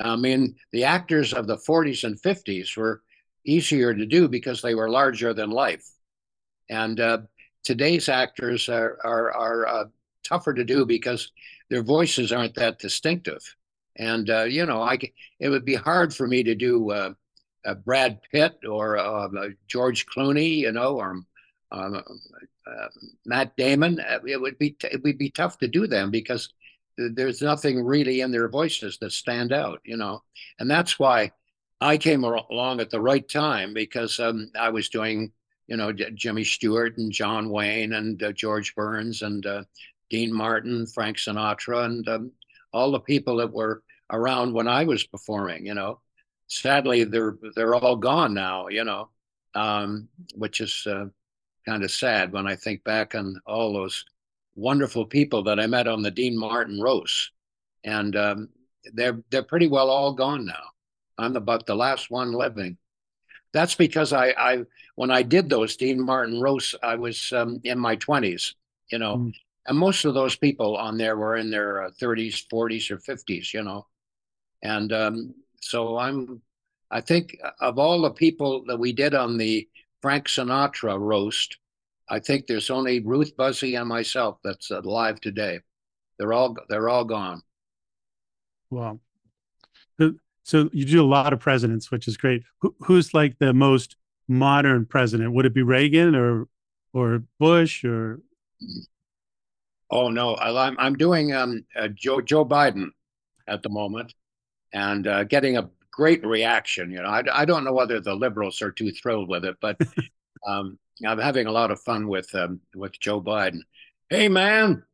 I 0.00 0.16
mean, 0.16 0.56
the 0.72 0.84
actors 0.84 1.34
of 1.34 1.46
the 1.46 1.58
40s 1.58 2.04
and 2.04 2.20
50s 2.20 2.76
were 2.76 3.02
easier 3.44 3.94
to 3.94 4.06
do 4.06 4.28
because 4.28 4.62
they 4.62 4.74
were 4.74 4.88
larger 4.88 5.34
than 5.34 5.50
life. 5.50 5.86
And 6.70 7.00
uh, 7.00 7.18
today's 7.64 8.08
actors 8.08 8.68
are, 8.68 8.98
are, 9.04 9.32
are 9.32 9.66
uh, 9.66 9.84
tougher 10.24 10.54
to 10.54 10.64
do 10.64 10.84
because 10.86 11.32
their 11.68 11.82
voices 11.82 12.32
aren't 12.32 12.54
that 12.56 12.78
distinctive. 12.78 13.56
And, 13.96 14.30
uh, 14.30 14.44
you 14.44 14.66
know, 14.66 14.82
I 14.82 14.98
it 15.38 15.48
would 15.48 15.64
be 15.64 15.74
hard 15.74 16.14
for 16.14 16.26
me 16.26 16.42
to 16.42 16.54
do 16.54 16.90
uh, 16.90 17.12
Brad 17.84 18.20
Pitt 18.32 18.58
or 18.68 18.98
uh, 18.98 19.28
George 19.68 20.06
Clooney, 20.06 20.58
you 20.58 20.72
know, 20.72 20.96
or 20.96 21.22
um, 21.72 22.02
uh, 22.66 22.88
Matt 23.26 23.56
Damon. 23.56 24.00
Uh, 24.00 24.20
It 24.26 24.40
would 24.40 24.58
be 24.58 24.76
it 24.84 25.02
would 25.02 25.18
be 25.18 25.30
tough 25.30 25.58
to 25.58 25.68
do 25.68 25.86
them 25.86 26.10
because 26.10 26.48
th- 26.98 27.12
there's 27.14 27.42
nothing 27.42 27.84
really 27.84 28.20
in 28.20 28.30
their 28.30 28.48
voices 28.48 28.98
that 28.98 29.12
stand 29.12 29.52
out, 29.52 29.80
you 29.84 29.96
know, 29.96 30.22
and 30.58 30.70
that's 30.70 30.98
why 30.98 31.32
I 31.80 31.96
came 31.96 32.24
along 32.24 32.80
at 32.80 32.90
the 32.90 33.00
right 33.00 33.26
time 33.26 33.72
because 33.74 34.20
um, 34.20 34.50
I 34.58 34.68
was 34.68 34.88
doing, 34.88 35.32
you 35.66 35.76
know, 35.76 35.92
Jimmy 35.92 36.44
Stewart 36.44 36.98
and 36.98 37.10
John 37.10 37.48
Wayne 37.48 37.94
and 37.94 38.22
uh, 38.22 38.32
George 38.32 38.74
Burns 38.74 39.22
and 39.22 39.44
uh, 39.46 39.64
Dean 40.10 40.32
Martin, 40.32 40.86
Frank 40.86 41.16
Sinatra, 41.16 41.84
and 41.84 42.08
um, 42.08 42.32
all 42.72 42.90
the 42.90 43.00
people 43.00 43.36
that 43.36 43.52
were 43.52 43.82
around 44.10 44.52
when 44.52 44.68
I 44.68 44.84
was 44.84 45.04
performing, 45.04 45.66
you 45.66 45.74
know. 45.74 46.00
Sadly 46.48 47.04
they're 47.04 47.38
they're 47.54 47.76
all 47.76 47.94
gone 47.94 48.34
now 48.34 48.66
you 48.66 48.82
know 48.82 49.08
um, 49.54 50.08
which 50.34 50.60
is 50.60 50.84
uh, 50.84 51.06
kind 51.64 51.84
of 51.84 51.90
sad 51.92 52.32
when 52.32 52.48
i 52.48 52.56
think 52.56 52.82
back 52.82 53.14
on 53.14 53.40
all 53.46 53.72
those 53.72 54.04
wonderful 54.56 55.06
people 55.06 55.44
that 55.44 55.60
i 55.60 55.66
met 55.68 55.86
on 55.86 56.02
the 56.02 56.10
dean 56.10 56.36
martin 56.36 56.80
roast 56.80 57.30
and 57.84 58.16
um, 58.16 58.48
they're 58.94 59.22
they're 59.30 59.42
pretty 59.42 59.68
well 59.68 59.90
all 59.90 60.12
gone 60.12 60.44
now. 60.44 60.62
I'm 61.18 61.36
about 61.36 61.66
the 61.66 61.74
last 61.74 62.10
one 62.10 62.32
living. 62.32 62.76
That's 63.52 63.74
because 63.74 64.12
i 64.12 64.28
i 64.36 64.62
when 64.94 65.10
i 65.10 65.22
did 65.22 65.48
those 65.48 65.76
dean 65.76 66.00
martin 66.00 66.40
roasts 66.40 66.74
i 66.82 66.94
was 66.94 67.32
um, 67.32 67.60
in 67.64 67.78
my 67.78 67.96
20s 67.96 68.54
you 68.90 68.98
know. 68.98 69.16
Mm. 69.16 69.34
And 69.66 69.78
most 69.78 70.04
of 70.04 70.14
those 70.14 70.36
people 70.36 70.76
on 70.76 70.96
there 70.96 71.16
were 71.16 71.36
in 71.36 71.50
their 71.50 71.84
uh, 71.84 71.90
30s 72.00 72.46
40s 72.52 72.90
or 72.90 72.98
50s 72.98 73.52
you 73.52 73.62
know 73.62 73.86
and 74.62 74.92
um, 74.92 75.34
so 75.60 75.98
I'm, 75.98 76.42
I 76.90 77.00
think 77.00 77.36
of 77.60 77.78
all 77.78 78.02
the 78.02 78.10
people 78.10 78.64
that 78.66 78.78
we 78.78 78.92
did 78.92 79.14
on 79.14 79.36
the 79.36 79.68
Frank 80.02 80.26
Sinatra 80.26 80.98
roast, 80.98 81.58
I 82.08 82.18
think 82.18 82.46
there's 82.46 82.70
only 82.70 83.00
Ruth 83.00 83.36
Buzzi 83.36 83.78
and 83.78 83.88
myself 83.88 84.38
that's 84.42 84.70
alive 84.70 85.20
today. 85.20 85.60
They're 86.18 86.32
all 86.32 86.56
they're 86.68 86.88
all 86.88 87.04
gone. 87.04 87.42
Wow. 88.70 89.00
So, 89.98 90.14
so 90.42 90.70
you 90.72 90.84
do 90.84 91.02
a 91.02 91.06
lot 91.06 91.32
of 91.32 91.40
presidents, 91.40 91.90
which 91.90 92.08
is 92.08 92.16
great. 92.16 92.42
Who, 92.60 92.74
who's 92.80 93.14
like 93.14 93.38
the 93.38 93.54
most 93.54 93.96
modern 94.28 94.86
president? 94.86 95.32
Would 95.32 95.46
it 95.46 95.54
be 95.54 95.62
Reagan 95.62 96.14
or 96.14 96.48
or 96.92 97.22
Bush 97.38 97.84
or 97.84 98.20
Oh 99.90 100.08
no, 100.08 100.34
I- 100.34 100.66
I'm 100.66 100.76
I'm 100.78 100.94
doing 100.96 101.32
um 101.34 101.64
uh, 101.76 101.88
Joe 101.88 102.20
Joe 102.20 102.44
Biden 102.44 102.90
at 103.48 103.62
the 103.62 103.68
moment, 103.70 104.14
and 104.72 105.06
uh, 105.06 105.24
getting 105.24 105.58
a 105.58 105.70
great 105.92 106.24
reaction. 106.26 106.90
You 106.90 107.02
know, 107.02 107.08
I 107.08 107.24
I 107.32 107.44
don't 107.44 107.64
know 107.64 107.72
whether 107.74 108.00
the 108.00 108.14
liberals 108.14 108.62
are 108.62 108.72
too 108.72 108.92
thrilled 108.92 109.28
with 109.28 109.44
it, 109.44 109.56
but 109.60 109.78
um, 110.48 110.78
I'm 111.06 111.18
having 111.18 111.46
a 111.46 111.52
lot 111.52 111.70
of 111.72 111.80
fun 111.82 112.08
with 112.08 112.34
um 112.34 112.60
with 112.74 112.98
Joe 113.00 113.20
Biden. 113.22 113.60
Hey 114.10 114.28
man, 114.28 114.84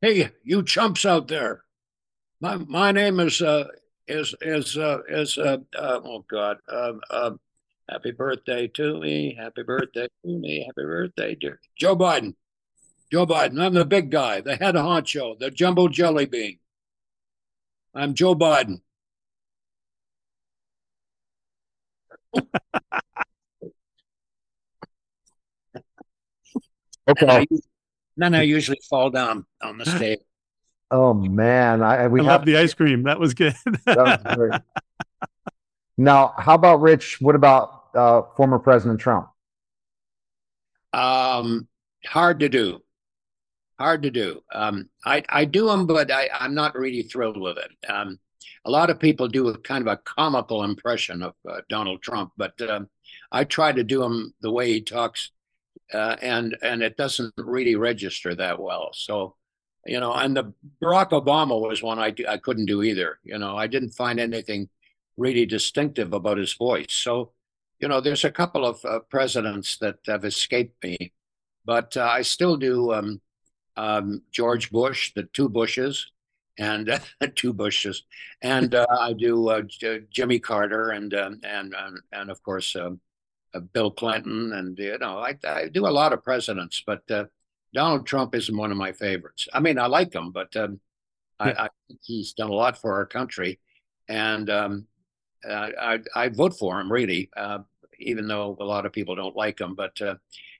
hey 0.00 0.30
you 0.42 0.62
chumps 0.62 1.04
out 1.04 1.28
there, 1.28 1.64
my 2.40 2.56
my 2.56 2.92
name 2.92 3.20
is 3.20 3.42
uh 3.42 3.68
is 4.08 4.34
is 4.42 4.76
uh 4.78 5.00
is 5.08 5.38
uh, 5.38 5.58
uh 5.76 6.00
oh 6.04 6.24
God 6.30 6.58
um 6.68 7.00
um 7.10 7.40
happy 7.90 8.12
birthday 8.12 8.68
to 8.68 9.00
me, 9.00 9.34
happy 9.38 9.62
birthday 9.62 10.08
to 10.24 10.30
me, 10.38 10.64
happy 10.66 10.84
birthday 10.86 11.34
dear 11.36 11.60
Joe 11.78 11.96
Biden. 11.96 12.34
Joe 13.14 13.26
Biden. 13.26 13.62
I'm 13.62 13.74
the 13.74 13.84
big 13.84 14.10
guy, 14.10 14.40
the 14.40 14.56
head 14.56 14.74
of 14.74 14.84
honcho, 14.84 15.38
the 15.38 15.48
jumbo 15.48 15.86
jelly 15.86 16.26
bean. 16.26 16.58
I'm 17.94 18.14
Joe 18.14 18.34
Biden. 18.34 18.80
And 22.34 22.46
I, 27.06 27.12
Okay. 27.12 27.46
then 28.16 28.34
I 28.34 28.42
usually 28.42 28.80
fall 28.90 29.10
down 29.10 29.46
on 29.62 29.78
the 29.78 29.86
stage. 29.86 30.18
Oh 30.90 31.14
man, 31.14 31.82
I 31.82 32.08
we 32.08 32.20
I 32.20 32.24
have 32.24 32.40
love 32.40 32.46
the 32.46 32.56
ice 32.56 32.74
cream. 32.74 33.04
That 33.04 33.20
was 33.20 33.34
good. 33.34 33.54
that 33.86 33.96
was 33.96 34.34
great. 34.34 34.60
Now, 35.96 36.34
how 36.36 36.54
about 36.54 36.80
Rich? 36.80 37.20
What 37.20 37.36
about 37.36 37.84
uh, 37.94 38.22
former 38.36 38.58
President 38.58 39.00
Trump? 39.00 39.28
Um, 40.92 41.68
hard 42.04 42.40
to 42.40 42.48
do. 42.48 42.82
Hard 43.78 44.02
to 44.04 44.10
do. 44.10 44.40
Um, 44.52 44.88
I 45.04 45.24
I 45.28 45.44
do 45.44 45.66
them, 45.66 45.86
but 45.86 46.10
I 46.10 46.28
I'm 46.32 46.54
not 46.54 46.76
really 46.76 47.02
thrilled 47.02 47.40
with 47.40 47.58
it. 47.58 47.90
Um, 47.90 48.18
a 48.64 48.70
lot 48.70 48.88
of 48.90 49.00
people 49.00 49.28
do 49.28 49.48
a 49.48 49.58
kind 49.58 49.82
of 49.86 49.92
a 49.92 49.96
comical 49.96 50.62
impression 50.62 51.22
of 51.22 51.34
uh, 51.48 51.60
Donald 51.68 52.02
Trump, 52.02 52.32
but 52.36 52.60
um, 52.62 52.88
I 53.32 53.44
try 53.44 53.72
to 53.72 53.84
do 53.84 54.02
him 54.02 54.32
the 54.40 54.50
way 54.50 54.72
he 54.72 54.80
talks, 54.80 55.32
uh, 55.92 56.16
and 56.22 56.56
and 56.62 56.82
it 56.82 56.96
doesn't 56.96 57.34
really 57.36 57.74
register 57.74 58.34
that 58.36 58.60
well. 58.60 58.90
So, 58.92 59.34
you 59.86 59.98
know, 60.00 60.12
and 60.12 60.36
the 60.36 60.52
Barack 60.82 61.10
Obama 61.10 61.60
was 61.60 61.82
one 61.82 61.98
I 61.98 62.14
I 62.28 62.38
couldn't 62.38 62.66
do 62.66 62.82
either. 62.82 63.18
You 63.24 63.38
know, 63.38 63.56
I 63.56 63.66
didn't 63.66 63.90
find 63.90 64.20
anything 64.20 64.68
really 65.16 65.46
distinctive 65.46 66.12
about 66.12 66.38
his 66.38 66.54
voice. 66.54 66.92
So, 66.92 67.32
you 67.80 67.88
know, 67.88 68.00
there's 68.00 68.24
a 68.24 68.30
couple 68.30 68.64
of 68.64 68.84
uh, 68.84 69.00
presidents 69.10 69.78
that 69.78 69.96
have 70.06 70.24
escaped 70.24 70.82
me, 70.82 71.12
but 71.64 71.96
uh, 71.96 72.04
I 72.04 72.22
still 72.22 72.56
do 72.56 72.92
um, 72.92 73.20
um, 73.76 74.22
George 74.30 74.70
Bush, 74.70 75.12
the 75.14 75.24
two 75.24 75.48
Bushes, 75.48 76.10
and 76.58 77.00
two 77.34 77.52
Bushes, 77.52 78.04
and 78.42 78.74
uh, 78.74 78.86
I 79.00 79.12
do 79.12 79.48
uh, 79.48 79.62
Jimmy 80.10 80.38
Carter, 80.38 80.90
and 80.90 81.12
um, 81.14 81.40
and 81.42 81.74
and 81.76 81.98
and 82.12 82.30
of 82.30 82.42
course 82.42 82.76
um, 82.76 83.00
uh, 83.54 83.60
Bill 83.60 83.90
Clinton, 83.90 84.52
and 84.52 84.78
you 84.78 84.98
know 84.98 85.18
I, 85.18 85.36
I 85.46 85.68
do 85.68 85.86
a 85.86 85.88
lot 85.88 86.12
of 86.12 86.22
presidents, 86.22 86.82
but 86.86 87.08
uh, 87.10 87.24
Donald 87.72 88.06
Trump 88.06 88.34
isn't 88.34 88.56
one 88.56 88.70
of 88.70 88.76
my 88.76 88.92
favorites. 88.92 89.48
I 89.52 89.60
mean, 89.60 89.78
I 89.78 89.86
like 89.86 90.14
him, 90.14 90.30
but 90.30 90.54
um, 90.56 90.80
I, 91.40 91.50
I 91.52 91.68
think 91.88 92.00
he's 92.02 92.32
done 92.32 92.50
a 92.50 92.54
lot 92.54 92.78
for 92.80 92.94
our 92.94 93.06
country, 93.06 93.58
and 94.08 94.48
um, 94.50 94.86
I 95.48 95.98
I 96.14 96.28
vote 96.28 96.56
for 96.56 96.80
him 96.80 96.90
really, 96.90 97.30
uh, 97.36 97.58
even 97.98 98.28
though 98.28 98.56
a 98.60 98.64
lot 98.64 98.86
of 98.86 98.92
people 98.92 99.16
don't 99.16 99.36
like 99.36 99.60
him, 99.60 99.74
but. 99.74 100.00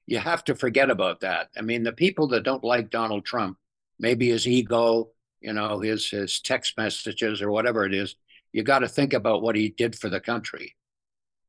You 0.07 0.19
have 0.19 0.45
to 0.45 0.55
forget 0.55 0.91
about 0.91 1.21
that. 1.21 1.49
I 1.57 1.63
mean, 1.63 1.83
the 1.83 1.93
people 1.93 2.29
that 2.29 2.43
don't 2.43 2.65
like 2.65 2.91
Donald 2.91 3.25
Trump, 3.25 3.59
maybe 3.99 4.29
his 4.29 4.47
ego, 4.47 5.11
you 5.41 5.53
know, 5.53 5.81
his 5.81 6.09
his 6.09 6.41
text 6.41 6.77
messages 6.77 7.41
or 7.41 7.51
whatever 7.51 7.85
it 7.85 7.95
is, 7.95 8.17
you 8.53 8.63
got 8.63 8.81
to 8.81 8.89
think 8.89 9.13
about 9.13 9.43
what 9.43 9.57
he 9.57 9.71
did 9.71 9.97
for 9.97 10.09
the 10.09 10.21
country, 10.21 10.75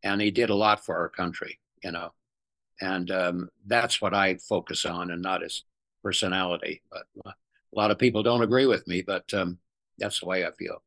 and 0.03 0.21
he 0.21 0.31
did 0.31 0.49
a 0.49 0.55
lot 0.55 0.85
for 0.85 0.97
our 0.97 1.09
country, 1.09 1.59
you 1.83 1.91
know, 1.91 2.13
and 2.81 3.11
um, 3.11 3.49
that's 3.65 4.01
what 4.01 4.13
I 4.13 4.35
focus 4.35 4.85
on, 4.85 5.11
and 5.11 5.21
not 5.21 5.41
his 5.41 5.63
personality. 6.03 6.81
But 6.91 7.05
a 7.25 7.33
lot 7.73 7.91
of 7.91 7.99
people 7.99 8.23
don't 8.23 8.43
agree 8.43 8.65
with 8.65 8.87
me, 8.87 9.01
but 9.01 9.33
um, 9.33 9.59
that's 9.97 10.21
the 10.21 10.27
way 10.27 10.45
I 10.45 10.51
feel. 10.51 10.81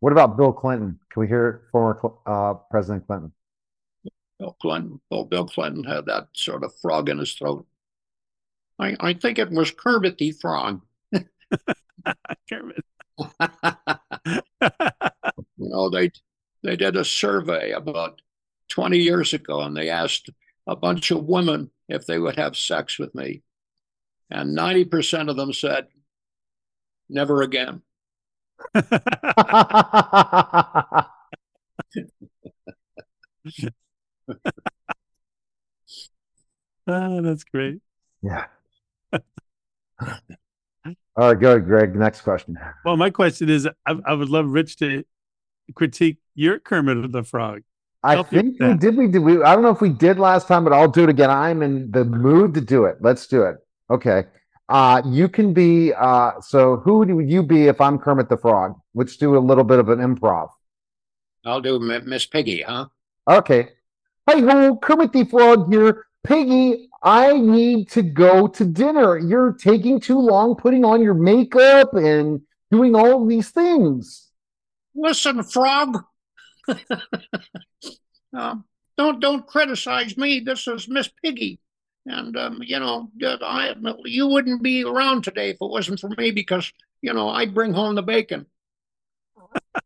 What 0.00 0.12
about 0.12 0.36
Bill 0.36 0.52
Clinton? 0.52 0.98
Can 1.10 1.20
we 1.20 1.26
hear 1.26 1.62
former 1.72 1.98
uh, 2.26 2.54
President 2.70 3.06
Clinton? 3.06 3.32
Bill 4.38 4.56
Clinton, 4.60 5.00
well, 5.10 5.24
Bill 5.24 5.46
Clinton 5.46 5.84
had 5.84 6.06
that 6.06 6.28
sort 6.34 6.64
of 6.64 6.74
frog 6.80 7.08
in 7.08 7.18
his 7.18 7.34
throat. 7.34 7.66
I, 8.78 8.96
I 8.98 9.14
think 9.14 9.38
it 9.38 9.50
was 9.50 9.70
Kermit 9.70 10.18
the 10.18 10.32
Frog. 10.32 10.82
Kermit. 12.48 12.84
You 15.56 15.68
know, 15.68 15.88
they 15.88 16.10
they 16.62 16.76
did 16.76 16.96
a 16.96 17.04
survey 17.04 17.72
about 17.72 18.20
20 18.68 18.98
years 18.98 19.32
ago 19.32 19.60
and 19.60 19.76
they 19.76 19.90
asked 19.90 20.30
a 20.66 20.76
bunch 20.76 21.10
of 21.10 21.24
women 21.24 21.70
if 21.88 22.06
they 22.06 22.18
would 22.18 22.36
have 22.36 22.56
sex 22.56 22.98
with 22.98 23.14
me. 23.14 23.42
And 24.30 24.56
90% 24.56 25.28
of 25.28 25.36
them 25.36 25.52
said, 25.52 25.88
never 27.08 27.42
again. 27.42 27.82
Ah, 36.86 37.20
that's 37.22 37.44
great. 37.44 37.80
yeah. 38.22 38.44
All 39.12 39.22
right, 41.16 41.40
go 41.40 41.52
ahead, 41.52 41.64
Greg. 41.64 41.96
Next 41.96 42.20
question. 42.20 42.58
Well, 42.84 42.98
my 42.98 43.08
question 43.08 43.48
is, 43.48 43.66
I, 43.86 43.96
I 44.04 44.12
would 44.12 44.28
love 44.28 44.48
Rich 44.50 44.76
to 44.78 45.02
critique 45.74 46.18
your 46.34 46.58
Kermit 46.58 46.98
of 46.98 47.12
the 47.12 47.22
Frog. 47.22 47.62
I 48.02 48.14
Help 48.16 48.28
think 48.28 48.56
we 48.60 48.74
did. 48.74 48.96
We 48.98 49.06
did. 49.08 49.20
We. 49.20 49.42
I 49.42 49.54
don't 49.54 49.62
know 49.62 49.70
if 49.70 49.80
we 49.80 49.88
did 49.88 50.18
last 50.18 50.46
time, 50.46 50.62
but 50.62 50.74
I'll 50.74 50.90
do 50.90 51.04
it 51.04 51.08
again. 51.08 51.30
I'm 51.30 51.62
in 51.62 51.90
the 51.90 52.04
mood 52.04 52.52
to 52.52 52.60
do 52.60 52.84
it. 52.84 52.96
Let's 53.00 53.26
do 53.26 53.44
it. 53.44 53.56
Okay. 53.88 54.24
Uh, 54.68 55.00
you 55.06 55.26
can 55.26 55.54
be. 55.54 55.94
Uh, 55.94 56.32
so 56.42 56.76
who 56.76 56.98
would 56.98 57.30
you 57.30 57.42
be 57.42 57.68
if 57.68 57.80
I'm 57.80 57.98
Kermit 57.98 58.28
the 58.28 58.36
Frog? 58.36 58.74
Let's 58.94 59.16
do 59.16 59.38
a 59.38 59.40
little 59.40 59.64
bit 59.64 59.78
of 59.78 59.88
an 59.88 60.00
improv. 60.00 60.48
I'll 61.46 61.62
do 61.62 61.76
M- 61.76 62.06
Miss 62.06 62.26
Piggy, 62.26 62.60
huh? 62.60 62.88
Okay. 63.26 63.70
Hi 64.26 64.40
ho, 64.40 64.76
Kermit 64.76 65.12
the 65.12 65.24
Frog 65.24 65.70
here. 65.70 66.06
Piggy, 66.22 66.88
I 67.02 67.34
need 67.34 67.90
to 67.90 68.00
go 68.00 68.46
to 68.46 68.64
dinner. 68.64 69.18
You're 69.18 69.52
taking 69.52 70.00
too 70.00 70.18
long 70.18 70.56
putting 70.56 70.82
on 70.82 71.02
your 71.02 71.12
makeup 71.12 71.92
and 71.92 72.40
doing 72.70 72.94
all 72.94 73.22
of 73.22 73.28
these 73.28 73.50
things. 73.50 74.30
Listen, 74.94 75.42
Frog. 75.42 76.04
um, 78.32 78.64
don't 78.96 79.20
don't 79.20 79.46
criticize 79.46 80.16
me. 80.16 80.40
This 80.40 80.66
is 80.68 80.88
Miss 80.88 81.10
Piggy, 81.22 81.60
and 82.06 82.34
um, 82.38 82.62
you 82.62 82.80
know 82.80 83.10
I 83.22 83.74
you 84.06 84.26
wouldn't 84.26 84.62
be 84.62 84.84
around 84.84 85.24
today 85.24 85.50
if 85.50 85.56
it 85.60 85.70
wasn't 85.70 86.00
for 86.00 86.08
me 86.16 86.30
because 86.30 86.72
you 87.02 87.12
know 87.12 87.28
I 87.28 87.44
bring 87.44 87.74
home 87.74 87.94
the 87.94 88.02
bacon. 88.02 88.46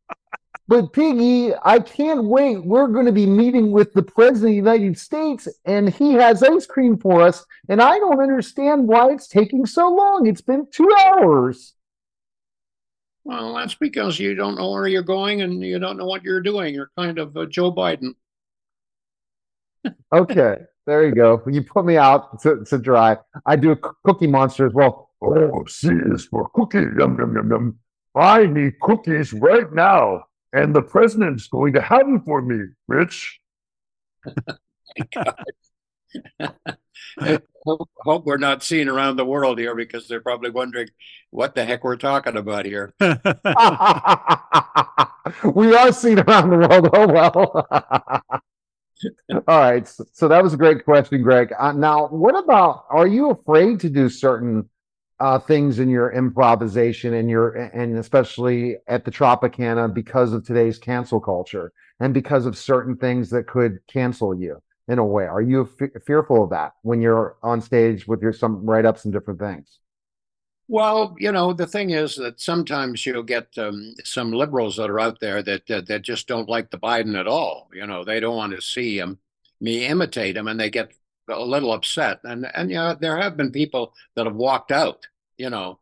But 0.68 0.92
Piggy, 0.92 1.54
I 1.62 1.78
can't 1.78 2.24
wait. 2.24 2.62
We're 2.62 2.88
going 2.88 3.06
to 3.06 3.12
be 3.12 3.24
meeting 3.24 3.70
with 3.70 3.94
the 3.94 4.02
President 4.02 4.50
of 4.50 4.64
the 4.64 4.70
United 4.70 4.98
States, 4.98 5.48
and 5.64 5.88
he 5.88 6.12
has 6.12 6.42
ice 6.42 6.66
cream 6.66 6.98
for 6.98 7.22
us. 7.22 7.44
And 7.70 7.80
I 7.80 7.98
don't 7.98 8.20
understand 8.20 8.86
why 8.86 9.10
it's 9.12 9.28
taking 9.28 9.64
so 9.64 9.88
long. 9.88 10.26
It's 10.26 10.42
been 10.42 10.66
two 10.70 10.94
hours. 11.00 11.72
Well, 13.24 13.54
that's 13.54 13.74
because 13.74 14.18
you 14.18 14.34
don't 14.34 14.56
know 14.56 14.70
where 14.70 14.86
you're 14.86 15.02
going 15.02 15.40
and 15.40 15.62
you 15.62 15.78
don't 15.78 15.96
know 15.96 16.06
what 16.06 16.22
you're 16.22 16.42
doing. 16.42 16.74
You're 16.74 16.90
kind 16.98 17.18
of 17.18 17.34
uh, 17.34 17.46
Joe 17.46 17.72
Biden. 17.72 18.14
Okay, 20.12 20.56
there 20.86 21.06
you 21.06 21.14
go. 21.14 21.42
You 21.46 21.62
put 21.62 21.86
me 21.86 21.96
out 21.96 22.42
to, 22.42 22.64
to 22.64 22.78
dry. 22.78 23.16
I 23.46 23.56
do 23.56 23.70
a 23.70 23.76
cookie 24.04 24.26
monster 24.26 24.66
as 24.66 24.74
well. 24.74 25.10
Oh, 25.22 25.64
C 25.66 25.88
is 26.12 26.26
for 26.26 26.50
cookie. 26.54 26.78
Yum, 26.98 27.16
yum, 27.18 27.34
yum, 27.34 27.50
yum. 27.50 27.78
I 28.14 28.46
need 28.46 28.80
cookies 28.80 29.32
right 29.32 29.72
now. 29.72 30.24
And 30.52 30.74
the 30.74 30.82
president's 30.82 31.46
going 31.48 31.74
to 31.74 31.82
have 31.82 32.08
it 32.08 32.22
for 32.24 32.40
me, 32.40 32.66
Rich. 32.86 33.40
hope, 37.64 37.90
hope 37.98 38.24
we're 38.24 38.38
not 38.38 38.62
seen 38.62 38.88
around 38.88 39.16
the 39.16 39.24
world 39.24 39.58
here 39.58 39.74
because 39.74 40.08
they're 40.08 40.20
probably 40.20 40.50
wondering 40.50 40.88
what 41.30 41.54
the 41.54 41.64
heck 41.64 41.84
we're 41.84 41.96
talking 41.96 42.36
about 42.36 42.64
here. 42.64 42.94
we 45.54 45.74
are 45.74 45.92
seen 45.92 46.18
around 46.18 46.50
the 46.50 46.56
world. 46.56 46.88
Oh 46.92 47.06
well. 47.06 47.66
All 49.46 49.60
right. 49.60 49.86
So, 49.86 50.04
so 50.12 50.28
that 50.28 50.42
was 50.42 50.54
a 50.54 50.56
great 50.56 50.84
question, 50.84 51.22
Greg. 51.22 51.52
Uh, 51.58 51.72
now, 51.72 52.08
what 52.08 52.36
about? 52.42 52.86
Are 52.90 53.06
you 53.06 53.30
afraid 53.30 53.80
to 53.80 53.90
do 53.90 54.08
certain 54.08 54.68
uh, 55.20 55.38
things 55.38 55.78
in 55.78 55.88
your 55.88 56.12
improvisation 56.12 57.14
and 57.14 57.28
your 57.28 57.50
and 57.50 57.98
especially 57.98 58.76
at 58.86 59.04
the 59.04 59.10
Tropicana 59.10 59.92
because 59.92 60.32
of 60.32 60.44
today's 60.46 60.78
cancel 60.78 61.20
culture 61.20 61.72
and 62.00 62.14
because 62.14 62.46
of 62.46 62.56
certain 62.56 62.96
things 62.96 63.30
that 63.30 63.46
could 63.46 63.80
cancel 63.88 64.34
you? 64.34 64.62
in 64.88 64.98
a 64.98 65.04
way? 65.04 65.26
Are 65.26 65.42
you 65.42 65.66
fe- 65.66 65.90
fearful 66.04 66.44
of 66.44 66.50
that 66.50 66.72
when 66.82 67.00
you're 67.00 67.36
on 67.42 67.60
stage 67.60 68.08
with 68.08 68.22
your 68.22 68.32
some 68.32 68.64
write-ups 68.64 69.04
and 69.04 69.12
different 69.12 69.38
things? 69.38 69.78
Well, 70.66 71.14
you 71.18 71.32
know, 71.32 71.52
the 71.52 71.66
thing 71.66 71.90
is 71.90 72.16
that 72.16 72.40
sometimes 72.40 73.06
you'll 73.06 73.22
get 73.22 73.56
um, 73.56 73.94
some 74.04 74.32
liberals 74.32 74.76
that 74.76 74.90
are 74.90 75.00
out 75.00 75.20
there 75.20 75.42
that, 75.42 75.66
that 75.66 75.86
that 75.86 76.02
just 76.02 76.26
don't 76.26 76.48
like 76.48 76.70
the 76.70 76.78
Biden 76.78 77.18
at 77.18 77.26
all. 77.26 77.70
You 77.72 77.86
know, 77.86 78.04
they 78.04 78.20
don't 78.20 78.36
want 78.36 78.54
to 78.54 78.60
see 78.60 78.98
him, 78.98 79.18
me 79.60 79.86
imitate 79.86 80.36
him, 80.36 80.48
and 80.48 80.60
they 80.60 80.68
get 80.68 80.92
a 81.28 81.40
little 81.42 81.72
upset. 81.72 82.20
And 82.24 82.46
and 82.54 82.70
you 82.70 82.76
know, 82.76 82.94
there 82.94 83.18
have 83.18 83.36
been 83.36 83.50
people 83.50 83.94
that 84.14 84.26
have 84.26 84.36
walked 84.36 84.72
out. 84.72 85.06
You 85.36 85.50
know, 85.50 85.78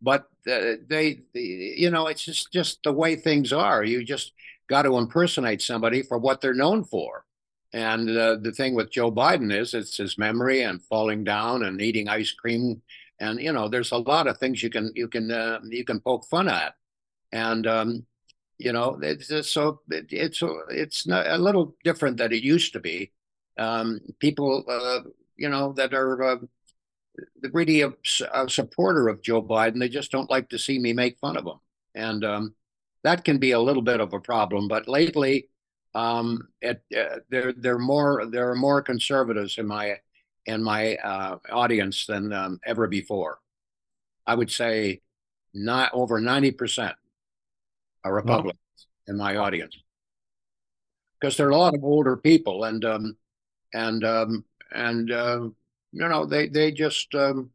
but 0.00 0.28
uh, 0.50 0.76
they, 0.88 1.22
the, 1.32 1.42
you 1.42 1.90
know, 1.90 2.06
it's 2.06 2.24
just 2.24 2.52
just 2.52 2.82
the 2.84 2.92
way 2.92 3.16
things 3.16 3.52
are. 3.52 3.82
You 3.84 4.04
just 4.04 4.32
got 4.68 4.82
to 4.82 4.96
impersonate 4.96 5.62
somebody 5.62 6.02
for 6.02 6.18
what 6.18 6.40
they're 6.40 6.54
known 6.54 6.84
for. 6.84 7.24
And 7.72 8.10
uh, 8.10 8.36
the 8.40 8.52
thing 8.52 8.74
with 8.74 8.90
Joe 8.90 9.12
Biden 9.12 9.52
is 9.52 9.74
it's 9.74 9.96
his 9.96 10.18
memory 10.18 10.62
and 10.62 10.82
falling 10.82 11.24
down 11.24 11.64
and 11.64 11.80
eating 11.80 12.08
ice 12.08 12.32
cream 12.32 12.82
and 13.20 13.40
you 13.40 13.52
know 13.52 13.68
there's 13.68 13.92
a 13.92 13.98
lot 13.98 14.26
of 14.26 14.38
things 14.38 14.62
you 14.62 14.70
can 14.70 14.90
you 14.94 15.06
can 15.06 15.30
uh, 15.30 15.60
you 15.68 15.84
can 15.84 16.00
poke 16.00 16.24
fun 16.24 16.48
at 16.48 16.74
and 17.32 17.66
um, 17.66 18.06
you 18.58 18.72
know 18.72 18.98
it's 19.02 19.28
just 19.28 19.52
so 19.52 19.80
it, 19.90 20.06
it's 20.10 20.42
it's 20.70 21.06
not 21.06 21.26
a 21.26 21.38
little 21.38 21.76
different 21.84 22.16
than 22.16 22.32
it 22.32 22.42
used 22.42 22.72
to 22.72 22.80
be 22.80 23.12
um, 23.58 24.00
people 24.18 24.64
uh, 24.68 25.08
you 25.36 25.48
know 25.48 25.72
that 25.72 25.94
are 25.94 26.22
uh, 26.22 26.36
really 27.52 27.82
a, 27.82 27.92
a, 28.32 28.48
supporter 28.48 29.08
of 29.08 29.22
joe 29.22 29.42
biden 29.42 29.78
they 29.78 29.88
just 29.88 30.10
don't 30.10 30.30
like 30.30 30.48
to 30.48 30.58
see 30.58 30.78
me 30.78 30.92
make 30.92 31.18
fun 31.18 31.36
of 31.36 31.44
them. 31.44 31.60
and 31.94 32.24
um, 32.24 32.54
that 33.02 33.24
can 33.24 33.38
be 33.38 33.52
a 33.52 33.60
little 33.60 33.82
bit 33.82 34.00
of 34.00 34.12
a 34.12 34.20
problem 34.20 34.68
but 34.68 34.88
lately 34.88 35.48
um, 35.94 36.48
it, 36.60 36.82
uh, 36.96 37.18
there 37.30 37.52
there 37.52 37.78
more 37.78 38.26
there 38.26 38.50
are 38.50 38.56
more 38.56 38.80
conservatives 38.80 39.58
in 39.58 39.66
my 39.66 39.96
in 40.46 40.62
my 40.62 40.96
uh, 40.96 41.38
audience 41.50 42.06
than 42.06 42.32
um, 42.32 42.60
ever 42.64 42.86
before. 42.86 43.38
I 44.26 44.34
would 44.34 44.50
say 44.50 45.00
not 45.52 45.90
over 45.92 46.20
90% 46.20 46.94
are 48.04 48.14
Republicans 48.14 48.58
in 49.08 49.16
my 49.16 49.36
audience 49.36 49.76
because 51.20 51.36
there 51.36 51.48
are 51.48 51.50
a 51.50 51.56
lot 51.56 51.74
of 51.74 51.84
older 51.84 52.16
people 52.16 52.64
and 52.64 52.84
um, 52.84 53.16
and 53.72 54.04
um, 54.04 54.44
and 54.72 55.10
uh, 55.10 55.40
you 55.92 56.08
know 56.08 56.26
they 56.26 56.48
they 56.48 56.72
just 56.72 57.14
um, 57.14 57.50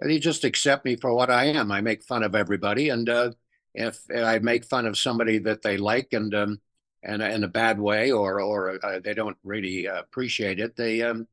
they 0.00 0.18
just 0.18 0.44
accept 0.44 0.84
me 0.84 0.96
for 0.96 1.14
what 1.14 1.30
I 1.30 1.46
am. 1.46 1.72
I 1.72 1.80
make 1.80 2.04
fun 2.04 2.22
of 2.24 2.34
everybody, 2.34 2.88
and 2.90 3.08
uh, 3.08 3.32
if 3.74 4.00
I 4.14 4.38
make 4.40 4.64
fun 4.64 4.86
of 4.86 4.98
somebody 4.98 5.38
that 5.40 5.62
they 5.62 5.76
like 5.78 6.12
and 6.12 6.34
um, 6.34 6.60
and 7.02 7.22
in 7.22 7.44
a 7.44 7.48
bad 7.48 7.80
way 7.80 8.12
or 8.12 8.40
or 8.40 8.84
uh, 8.84 9.00
they 9.00 9.14
don't 9.14 9.38
really 9.44 9.86
appreciate 9.86 10.60
it, 10.60 10.76
they 10.76 11.02
um, 11.02 11.28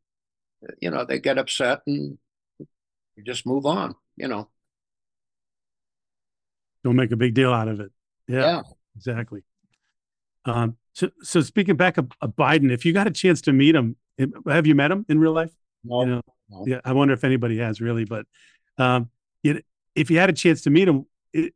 you 0.82 0.90
know, 0.92 1.06
they 1.06 1.20
get 1.20 1.38
upset 1.38 1.82
and 1.88 2.18
just 3.26 3.46
move 3.46 3.66
on, 3.66 3.96
you 4.18 4.28
know. 4.28 4.50
Don't 6.84 6.96
make 6.96 7.12
a 7.12 7.16
big 7.18 7.34
deal 7.34 7.54
out 7.54 7.68
of 7.68 7.80
it. 7.80 7.92
Yeah, 8.28 8.46
Yeah. 8.46 8.64
exactly. 8.96 9.44
Um, 10.46 10.78
so, 11.00 11.10
so 11.22 11.40
speaking 11.40 11.78
back 11.78 11.98
of, 11.98 12.12
of 12.20 12.36
Biden, 12.36 12.72
if 12.72 12.84
you 12.84 12.92
got 12.92 13.08
a 13.08 13.12
chance 13.12 13.42
to 13.44 13.54
meet 13.54 13.74
him, 13.74 13.96
have 14.48 14.68
you 14.68 14.76
met 14.76 14.92
him 14.92 15.06
in 15.08 15.18
real 15.18 15.32
life? 15.32 15.52
No, 15.86 16.02
You 16.02 16.08
know, 16.08 16.22
no. 16.50 16.66
yeah, 16.68 16.82
I 16.84 16.92
wonder 16.92 17.14
if 17.14 17.24
anybody 17.24 17.58
has 17.60 17.80
really, 17.80 18.04
but 18.04 18.26
um, 18.78 19.10
you, 19.42 19.62
if 19.96 20.12
you 20.12 20.20
had 20.20 20.30
a 20.30 20.34
chance 20.34 20.62
to 20.64 20.70
meet 20.70 20.90
him, 20.90 21.06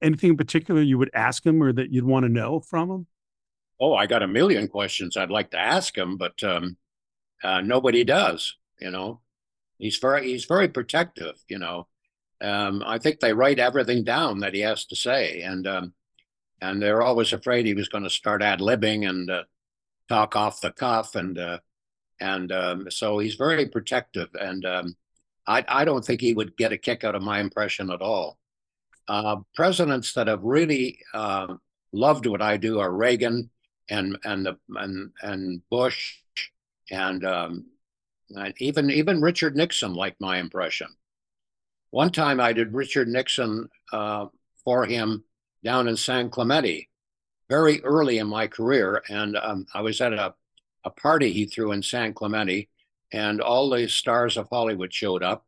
anything 0.02 0.30
in 0.30 0.38
particular 0.38 0.82
you 0.82 0.98
would 0.98 1.10
ask 1.14 1.46
him 1.46 1.62
or 1.62 1.74
that 1.74 1.92
you'd 1.92 2.06
want 2.06 2.24
to 2.24 2.30
know 2.30 2.62
from 2.62 2.90
him? 2.90 3.08
Oh, 3.82 3.94
I 3.96 4.06
got 4.06 4.24
a 4.24 4.28
million 4.30 4.70
questions 4.70 5.18
I'd 5.18 5.30
like 5.30 5.52
to 5.52 5.60
ask 5.60 5.98
him, 5.98 6.16
but 6.16 6.42
um, 6.42 6.78
uh, 7.44 7.60
nobody 7.60 8.06
does. 8.06 8.56
You 8.80 8.92
know, 8.92 9.20
he's 9.78 9.98
very 9.98 10.28
he's 10.28 10.46
very 10.46 10.70
protective. 10.70 11.36
You 11.50 11.60
know, 11.60 11.88
um, 12.40 12.82
I 12.86 12.98
think 12.98 13.20
they 13.20 13.34
write 13.34 13.60
everything 13.60 14.06
down 14.06 14.40
that 14.40 14.54
he 14.54 14.62
has 14.62 14.86
to 14.86 14.96
say, 14.96 15.42
and 15.42 15.68
um, 15.68 15.94
and 16.64 16.82
they're 16.82 17.02
always 17.02 17.34
afraid 17.34 17.66
he 17.66 17.74
was 17.74 17.90
going 17.90 18.06
to 18.06 18.10
start 18.10 18.42
ad 18.42 18.60
libbing 18.60 19.08
and 19.08 19.30
uh, 19.30 19.44
talk 20.08 20.36
off 20.38 20.62
the 20.62 20.72
cuff, 20.72 21.16
and 21.16 21.38
uh, 21.38 21.60
and 22.22 22.52
um, 22.54 22.90
so 22.90 23.20
he's 23.20 23.36
very 23.36 23.68
protective, 23.68 24.30
and 24.40 24.66
um, 24.66 24.96
I 25.46 25.66
I 25.68 25.84
don't 25.84 26.06
think 26.06 26.22
he 26.22 26.34
would 26.34 26.56
get 26.56 26.72
a 26.72 26.78
kick 26.78 27.04
out 27.04 27.16
of 27.16 27.22
my 27.22 27.42
impression 27.42 27.92
at 27.92 28.02
all. 28.02 28.38
Uh, 29.10 29.38
presidents 29.54 30.14
that 30.14 30.28
have 30.28 30.44
really 30.44 31.00
uh, 31.14 31.54
loved 31.92 32.26
what 32.28 32.42
I 32.42 32.56
do 32.56 32.80
are 32.80 32.92
Reagan 32.92 33.50
and 33.90 34.18
and 34.24 34.46
the 34.46 34.58
and 34.76 35.12
and 35.22 35.62
Bush 35.70 36.16
and 36.90 37.26
um, 37.26 37.66
and 38.30 38.54
even 38.60 38.90
even 38.90 39.22
Richard 39.22 39.58
Nixon 39.58 39.94
liked 39.94 40.22
my 40.22 40.38
impression. 40.38 40.88
One 41.90 42.12
time 42.12 42.40
I 42.40 42.54
did 42.54 42.74
Richard 42.74 43.10
Nixon 43.10 43.70
uh, 43.92 44.28
for 44.64 44.86
him 44.86 45.26
down 45.64 45.88
in 45.88 45.98
San 45.98 46.30
Clemente, 46.30 46.90
very 47.50 47.82
early 47.84 48.18
in 48.18 48.28
my 48.28 48.48
career, 48.48 49.04
and 49.10 49.38
um, 49.38 49.66
I 49.74 49.82
was 49.82 50.02
at 50.02 50.14
a 50.14 50.36
a 50.84 50.90
party 50.90 51.32
he 51.32 51.46
threw 51.46 51.72
in 51.72 51.82
San 51.82 52.14
Clemente, 52.14 52.70
and 53.12 53.42
all 53.42 53.70
the 53.70 53.88
stars 53.88 54.38
of 54.38 54.50
Hollywood 54.50 54.94
showed 54.94 55.24
up, 55.24 55.46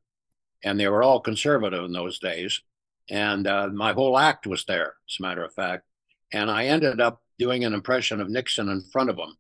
and 0.64 0.80
they 0.80 0.88
were 0.88 1.04
all 1.04 1.20
conservative 1.20 1.84
in 1.84 1.92
those 1.92 2.20
days, 2.20 2.62
and 3.10 3.48
uh, 3.48 3.68
my 3.68 3.94
whole 3.94 4.18
act 4.18 4.48
was 4.48 4.66
there, 4.66 4.96
as 5.10 5.18
a 5.20 5.22
matter 5.22 5.44
of 5.44 5.54
fact, 5.54 5.86
and 6.32 6.50
I 6.50 6.66
ended 6.66 7.02
up 7.02 7.22
doing 7.38 7.66
an 7.66 7.74
impression 7.74 8.22
of 8.22 8.30
Nixon 8.30 8.70
in 8.70 8.82
front 8.82 9.10
of 9.10 9.18
him, 9.18 9.38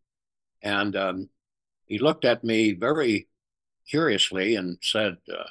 and 0.61 0.95
um, 0.95 1.29
he 1.85 1.97
looked 1.97 2.25
at 2.25 2.43
me 2.43 2.73
very 2.73 3.27
curiously 3.89 4.55
and 4.55 4.77
said, 4.81 5.17
uh, 5.31 5.43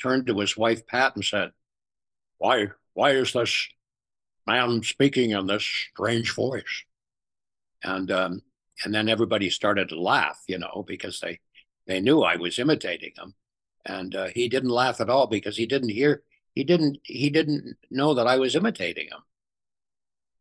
turned 0.00 0.26
to 0.26 0.38
his 0.38 0.56
wife 0.56 0.86
Pat 0.86 1.16
and 1.16 1.24
said, 1.24 1.50
"Why, 2.36 2.68
why 2.92 3.12
is 3.12 3.32
this 3.32 3.68
man 4.48 4.82
speaking 4.82 5.30
in 5.30 5.46
this 5.46 5.64
strange 5.64 6.34
voice?" 6.34 6.84
And 7.84 8.10
um, 8.10 8.42
and 8.84 8.94
then 8.94 9.08
everybody 9.08 9.50
started 9.50 9.88
to 9.90 10.00
laugh, 10.00 10.42
you 10.46 10.58
know, 10.58 10.84
because 10.86 11.20
they 11.20 11.40
they 11.86 12.00
knew 12.00 12.22
I 12.22 12.36
was 12.36 12.58
imitating 12.58 13.12
him, 13.16 13.34
and 13.84 14.14
uh, 14.14 14.28
he 14.34 14.48
didn't 14.48 14.70
laugh 14.70 15.00
at 15.00 15.10
all 15.10 15.26
because 15.26 15.56
he 15.56 15.66
didn't 15.66 15.90
hear 15.90 16.22
he 16.54 16.64
didn't 16.64 16.98
he 17.04 17.30
didn't 17.30 17.76
know 17.90 18.14
that 18.14 18.26
I 18.26 18.36
was 18.38 18.56
imitating 18.56 19.06
him, 19.06 19.22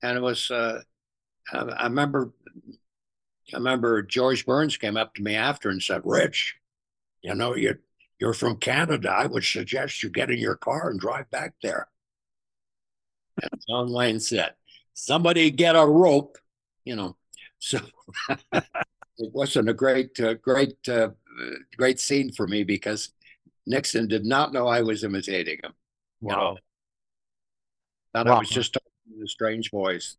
and 0.02 0.18
it 0.18 0.22
was 0.22 0.52
uh, 0.52 0.82
I, 1.52 1.58
I 1.58 1.84
remember 1.84 2.34
I 3.54 3.58
remember 3.58 4.02
George 4.02 4.46
Burns 4.46 4.78
came 4.78 4.98
up 4.98 5.16
to 5.16 5.24
me 5.24 5.36
after 5.36 5.70
and 5.70 5.82
said, 5.82 6.02
"Rich, 6.06 6.56
you 7.22 7.34
know 7.36 7.56
you 7.56 7.78
you're 8.20 8.34
from 8.34 8.58
Canada. 8.58 9.10
I 9.10 9.28
would 9.28 9.44
suggest 9.44 10.04
you 10.04 10.10
get 10.10 10.32
in 10.32 10.40
your 10.40 10.56
car 10.56 10.90
and 10.90 11.00
drive 11.00 11.30
back 11.30 11.54
there." 11.62 11.88
And 13.42 13.62
John 13.68 13.92
Wayne 13.92 14.20
said, 14.20 14.54
"Somebody 14.94 15.52
get 15.52 15.76
a 15.76 15.86
rope," 15.86 16.38
you 16.86 16.96
know. 16.96 17.16
So 17.60 17.80
it 18.54 18.64
wasn't 19.18 19.70
a 19.70 19.74
great, 19.74 20.20
uh, 20.20 20.36
great, 20.36 20.78
uh, 20.88 21.10
great 21.76 22.00
scene 22.00 22.32
for 22.32 22.48
me 22.48 22.64
because 22.64 23.10
Nixon 23.66 24.08
did 24.08 24.26
not 24.26 24.54
know 24.54 24.68
I 24.68 24.82
was 24.82 25.04
imitating 25.04 25.60
him. 25.64 25.74
You 26.22 26.30
know, 26.30 26.58
thought 28.14 28.28
I 28.28 28.40
was 28.40 28.50
just 28.50 28.74
talking 28.74 29.18
in 29.18 29.24
a 29.24 29.28
strange 29.28 29.72
voice. 29.72 30.18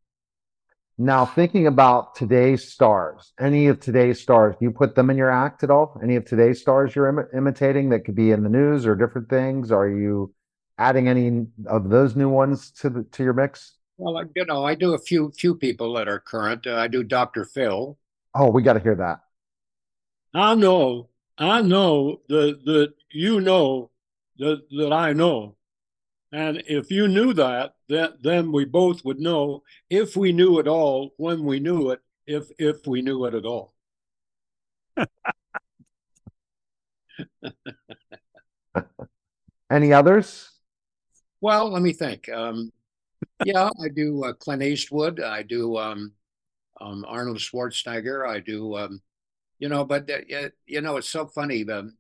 Now, 1.01 1.25
thinking 1.25 1.69
about 1.69 2.17
today's 2.17 2.73
stars, 2.73 3.33
any 3.39 3.69
of 3.69 3.79
today's 3.79 4.21
stars, 4.21 4.57
do 4.59 4.65
you 4.65 4.73
put 4.73 4.97
them 4.97 5.11
in 5.11 5.17
your 5.17 5.31
act 5.31 5.63
at 5.63 5.71
all? 5.71 5.99
Any 6.03 6.17
of 6.17 6.25
today's 6.25 6.61
stars 6.61 6.95
you're 6.95 7.13
imi- 7.13 7.33
imitating 7.37 7.91
that 7.91 8.05
could 8.05 8.17
be 8.17 8.33
in 8.33 8.43
the 8.43 8.49
news 8.49 8.85
or 8.85 8.97
different 8.97 9.29
things? 9.29 9.71
Are 9.71 9.89
you 9.89 10.35
adding 10.79 11.09
any 11.09 11.47
of 11.67 11.88
those 11.91 12.17
new 12.17 12.29
ones 12.29 12.71
to 12.73 12.88
the 12.88 13.03
to 13.05 13.23
your 13.23 13.33
mix? 13.33 13.75
Well, 13.97 14.17
I, 14.17 14.25
you 14.35 14.45
know, 14.47 14.64
I 14.64 14.75
do 14.75 14.95
a 14.95 14.99
few 14.99 15.33
few 15.37 15.55
people 15.55 15.93
that 15.95 16.09
are 16.09 16.21
current. 16.21 16.67
Uh, 16.67 16.77
I 16.77 16.88
do 16.88 17.03
Dr. 17.03 17.45
Phil. 17.45 17.99
Oh, 18.35 18.51
we 18.51 18.62
got 18.62 18.75
to 18.75 18.81
hear 18.81 18.95
that. 18.95 19.21
I 20.35 20.55
know, 20.55 21.09
I 21.37 21.62
know 21.62 22.21
that 22.29 22.64
that 22.64 22.95
you 23.11 23.41
know 23.41 23.91
that 24.38 24.62
that 24.71 24.93
I 24.93 25.12
know. 25.12 25.57
And 26.31 26.62
if 26.67 26.91
you 26.91 27.09
knew 27.09 27.33
that, 27.35 27.75
that 27.88 28.23
then 28.23 28.53
we 28.53 28.67
both 28.67 29.03
would 29.05 29.19
know 29.19 29.62
if 29.88 30.14
we 30.14 30.31
knew 30.31 30.59
it 30.59 30.69
all, 30.69 31.14
when 31.17 31.45
we 31.45 31.59
knew 31.59 31.91
it, 31.91 32.01
if 32.27 32.51
if 32.59 32.87
we 32.87 33.03
knew 33.03 33.25
it 33.25 33.35
at 33.35 33.47
all. 33.47 33.75
Any 39.71 39.93
others? 39.93 40.51
Well, 41.40 41.70
let 41.70 41.83
me 41.83 41.92
think. 41.92 42.29
Um, 42.29 42.72
yeah, 43.44 43.70
I 43.83 43.88
do 43.88 44.24
uh, 44.24 44.35
Clint 44.35 44.62
Eastwood. 44.62 45.20
I 45.20 45.42
do 45.42 45.77
um, 45.79 46.12
um, 46.81 47.05
Arnold 47.09 47.38
Schwarzenegger. 47.38 48.29
I 48.29 48.40
do, 48.40 48.77
um, 48.77 49.03
you 49.59 49.68
know, 49.68 49.85
but 49.85 50.11
uh, 50.11 50.51
you 50.66 50.81
know, 50.83 50.96
it's 50.98 51.09
so 51.11 51.27
funny. 51.27 51.68
Um, 51.70 51.96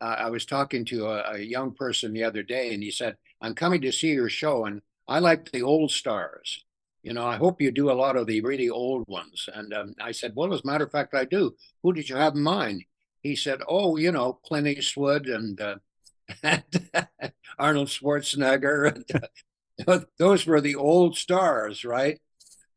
uh, 0.00 0.16
I 0.18 0.30
was 0.30 0.46
talking 0.46 0.84
to 0.86 1.06
a, 1.06 1.34
a 1.34 1.38
young 1.40 1.74
person 1.74 2.12
the 2.12 2.24
other 2.24 2.42
day, 2.42 2.74
and 2.74 2.82
he 2.82 2.90
said, 2.90 3.16
"I'm 3.42 3.54
coming 3.54 3.80
to 3.82 3.92
see 3.92 4.10
your 4.12 4.30
show, 4.30 4.66
and 4.66 4.82
I 5.08 5.20
like 5.20 5.52
the 5.52 5.62
old 5.62 5.92
stars. 5.92 6.64
You 7.02 7.14
know, 7.14 7.26
I 7.26 7.36
hope 7.36 7.60
you 7.62 7.70
do 7.72 7.90
a 7.90 7.94
lot 7.94 8.16
of 8.16 8.26
the 8.26 8.42
really 8.42 8.70
old 8.70 9.04
ones." 9.08 9.48
And 9.54 9.74
um, 9.74 9.94
I 10.00 10.12
said, 10.12 10.34
"Well, 10.36 10.54
as 10.54 10.62
a 10.64 10.66
matter 10.66 10.84
of 10.86 10.92
fact, 10.92 11.14
I 11.14 11.24
do. 11.26 11.56
Who 11.82 11.92
did 11.92 12.08
you 12.08 12.16
have 12.16 12.34
in 12.36 12.42
mind?" 12.42 12.84
he 13.22 13.36
said, 13.36 13.60
"Oh, 13.68 13.96
you 13.96 14.12
know, 14.12 14.34
Clint 14.34 14.66
Eastwood 14.68 15.26
and, 15.28 15.60
uh, 15.60 15.76
and 16.42 16.64
Arnold 17.58 17.88
Schwarzenegger, 17.88 18.94
and 18.94 19.28
uh, 19.88 20.00
those 20.18 20.46
were 20.46 20.60
the 20.60 20.76
old 20.76 21.16
stars, 21.16 21.84
right?" 21.84 22.20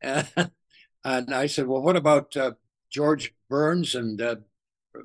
And, 0.02 0.28
and 1.04 1.34
I 1.34 1.46
said, 1.46 1.66
"Well, 1.66 1.82
what 1.82 1.96
about 1.96 2.36
uh, 2.36 2.52
George 2.90 3.34
Burns 3.48 3.94
and 3.94 4.20
uh, 4.20 4.36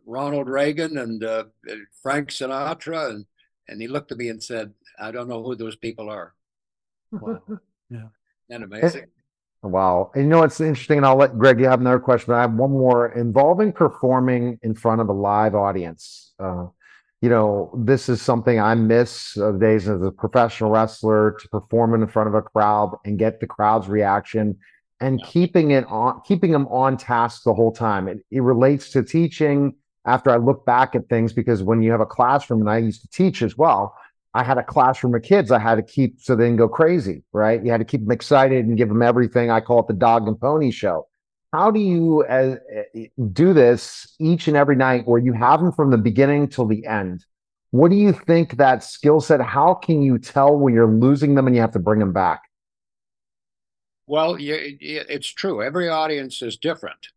Ronald 0.06 0.50
Reagan 0.50 0.98
and 0.98 1.24
uh, 1.24 1.46
Frank 2.02 2.30
Sinatra?" 2.30 3.10
And 3.12 3.26
and 3.68 3.82
he 3.82 3.88
looked 3.88 4.12
at 4.12 4.18
me 4.18 4.30
and 4.30 4.44
said, 4.44 4.74
"I 5.00 5.12
don't 5.12 5.30
know 5.30 5.44
who 5.44 5.56
those 5.56 5.76
people 5.76 6.10
are." 6.10 6.34
Wow. 7.12 7.42
Yeah. 7.90 7.98
Isn't 7.98 8.10
that 8.50 8.62
amazing? 8.64 9.06
Wow. 9.62 10.12
And 10.14 10.24
you 10.24 10.30
know, 10.30 10.44
it's 10.44 10.62
interesting, 10.62 10.98
and 10.98 11.06
I'll 11.06 11.18
let 11.18 11.38
Greg, 11.38 11.60
you 11.60 11.68
have 11.68 11.82
another 11.82 12.00
question, 12.00 12.28
but 12.28 12.38
I 12.38 12.42
have 12.42 12.54
one 12.54 12.72
more 12.72 13.10
involving 13.10 13.74
performing 13.74 14.58
in 14.62 14.74
front 14.74 15.02
of 15.02 15.10
a 15.10 15.14
live 15.14 15.54
audience. 15.54 16.34
Uh, 16.40 16.68
you 17.22 17.30
know, 17.30 17.72
this 17.78 18.08
is 18.08 18.22
something 18.22 18.60
I 18.60 18.76
miss 18.76 19.36
of 19.38 19.60
days 19.60 19.90
as 19.90 20.02
a 20.02 20.12
professional 20.12 20.72
wrestler 20.72 21.36
to 21.40 21.50
perform 21.50 21.94
in 21.94 22.08
front 22.08 22.30
of 22.30 22.36
a 22.36 22.42
crowd 22.42 22.98
and 23.06 23.20
get 23.20 23.40
the 23.40 23.48
crowd's 23.48 23.90
reaction 23.90 24.58
and 25.02 25.20
Yeah. 25.20 25.26
keeping 25.28 25.72
it 25.72 25.86
on, 25.88 26.22
keeping 26.26 26.52
them 26.52 26.68
on 26.68 26.98
task 26.98 27.44
the 27.44 27.54
whole 27.54 27.72
time. 27.72 28.08
It, 28.08 28.20
it 28.32 28.42
relates 28.42 28.90
to 28.92 29.04
teaching 29.04 29.76
after 30.06 30.30
I 30.30 30.38
look 30.38 30.66
back 30.66 30.96
at 30.96 31.10
things 31.10 31.34
because 31.34 31.62
when 31.62 31.82
you 31.82 31.92
have 31.92 32.02
a 32.02 32.06
classroom, 32.06 32.62
and 32.62 32.70
I 32.70 32.78
used 32.78 33.02
to 33.02 33.10
teach 33.10 33.42
as 33.42 33.58
well, 33.58 33.94
I 34.34 34.44
had 34.44 34.58
a 34.58 34.64
classroom 34.64 35.14
of 35.16 35.24
kids 35.24 35.52
I 35.52 35.60
had 35.60 35.76
to 35.76 35.84
keep 35.84 36.22
so 36.22 36.36
they 36.36 36.46
didn't 36.46 36.58
go 36.58 36.70
crazy, 36.70 37.24
right? 37.34 37.64
You 37.64 37.72
had 37.72 37.80
to 37.80 37.86
keep 37.86 38.02
them 38.02 38.12
excited 38.12 38.66
and 38.66 38.78
give 38.78 38.88
them 38.88 39.02
everything. 39.02 39.50
I 39.52 39.60
call 39.60 39.80
it 39.82 39.88
the 39.88 39.94
dog 39.94 40.28
and 40.28 40.40
pony 40.40 40.72
show. 40.72 41.08
How 41.52 41.72
do 41.72 41.80
you 41.80 42.24
uh, 42.30 42.58
do 43.34 43.54
this 43.54 44.16
each 44.20 44.48
and 44.48 44.56
every 44.56 44.76
night 44.76 45.08
where 45.08 45.20
you 45.20 45.34
have 45.34 45.60
them 45.60 45.72
from 45.72 45.90
the 45.90 45.98
beginning 45.98 46.48
till 46.48 46.68
the 46.68 46.86
end? 46.86 47.26
What 47.72 47.90
do 47.90 47.98
you 47.98 48.14
think 48.14 48.58
that 48.58 48.84
skill 48.84 49.20
set? 49.20 49.42
How 49.42 49.74
can 49.74 50.02
you 50.02 50.20
tell 50.20 50.56
when 50.56 50.74
you're 50.74 50.88
losing 50.88 51.36
them 51.36 51.48
and 51.48 51.56
you 51.56 51.62
have 51.62 51.72
to 51.72 51.80
bring 51.80 52.00
them 52.00 52.14
back? 52.14 52.44
Well, 54.06 54.38
it's 54.40 55.28
true. 55.28 55.62
Every 55.62 55.88
audience 55.90 56.42
is 56.42 56.58
different. 56.58 57.10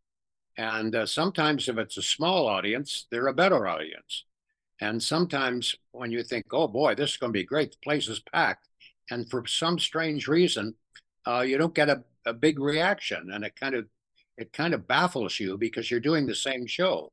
And 0.59 0.95
uh, 0.95 1.07
sometimes, 1.07 1.69
if 1.69 1.79
it's 1.79 1.97
a 1.97 2.03
small 2.03 2.47
audience, 2.47 3.07
they're 3.11 3.29
a 3.29 3.35
better 3.35 3.67
audience. 3.67 4.25
And 4.81 5.03
sometimes, 5.03 5.75
when 5.93 6.11
you 6.11 6.23
think, 6.23 6.47
oh 6.53 6.69
boy, 6.69 6.95
this 6.95 7.13
is 7.13 7.17
going 7.17 7.33
to 7.33 7.39
be 7.39 7.45
great, 7.45 7.73
the 7.73 7.79
place 7.83 8.09
is 8.09 8.21
packed. 8.21 8.69
And 9.11 9.29
for 9.31 9.47
some 9.47 9.79
strange 9.79 10.29
reason, 10.29 10.75
uh, 11.27 11.41
you 11.41 11.57
don't 11.57 11.75
get 11.75 11.89
a, 11.89 12.03
a 12.27 12.35
big 12.35 12.59
reaction. 12.59 13.31
And 13.33 13.45
it 13.45 13.57
kind 13.57 13.75
of 13.75 13.87
it 14.37 14.53
kind 14.53 14.75
of 14.75 14.89
baffles 14.89 15.39
you 15.39 15.59
because 15.59 15.91
you're 15.91 16.01
doing 16.01 16.27
the 16.27 16.35
same 16.35 16.67
show. 16.67 17.13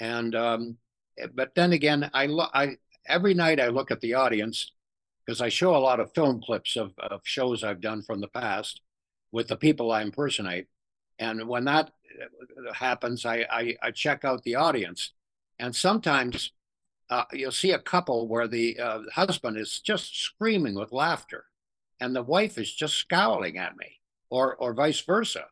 And 0.00 0.34
um, 0.34 0.76
eh, 1.18 1.28
but 1.34 1.54
then 1.54 1.72
again, 1.72 2.10
I 2.12 2.26
look 2.26 2.50
I 2.54 2.76
every 3.06 3.34
night 3.34 3.60
I 3.60 3.68
look 3.68 3.90
at 3.90 4.00
the 4.00 4.14
audience 4.14 4.72
because 5.24 5.40
I 5.40 5.48
show 5.48 5.74
a 5.74 5.78
lot 5.78 6.00
of 6.00 6.14
film 6.14 6.40
clips 6.40 6.76
of, 6.76 6.92
of 6.98 7.20
shows 7.24 7.64
I've 7.64 7.80
done 7.80 8.02
from 8.02 8.20
the 8.20 8.28
past 8.28 8.80
with 9.32 9.48
the 9.48 9.56
people 9.56 9.90
I 9.90 10.02
impersonate. 10.02 10.68
And 11.18 11.48
when 11.48 11.64
that 11.64 11.90
uh, 12.68 12.72
happens, 12.72 13.26
I, 13.26 13.46
I, 13.50 13.76
I 13.82 13.90
check 13.90 14.24
out 14.24 14.42
the 14.44 14.54
audience. 14.54 15.12
And 15.58 15.74
sometimes 15.74 16.52
uh, 17.10 17.24
you'll 17.32 17.50
see 17.50 17.72
a 17.72 17.78
couple 17.78 18.28
where 18.28 18.46
the 18.46 18.78
uh, 18.78 19.00
husband 19.12 19.56
is 19.56 19.80
just 19.80 20.20
screaming 20.20 20.74
with 20.74 20.92
laughter 20.92 21.44
and 22.00 22.14
the 22.14 22.22
wife 22.22 22.58
is 22.58 22.72
just 22.72 22.94
scowling 22.94 23.56
at 23.58 23.76
me, 23.76 24.00
or, 24.28 24.54
or 24.56 24.74
vice 24.74 25.00
versa. 25.00 25.46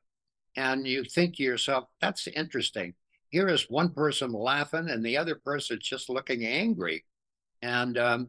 And 0.57 0.87
you 0.87 1.05
think 1.05 1.37
to 1.37 1.43
yourself, 1.43 1.85
that's 2.01 2.27
interesting. 2.29 2.95
Here 3.31 3.49
is 3.49 3.69
one 3.69 3.91
person 3.91 4.33
laughing 4.33 4.89
and 4.89 5.05
the 5.05 5.17
other 5.17 5.35
person 5.35 5.79
just 5.81 6.09
looking 6.09 6.45
angry. 6.45 7.05
And 7.63 7.99
um, 7.99 8.29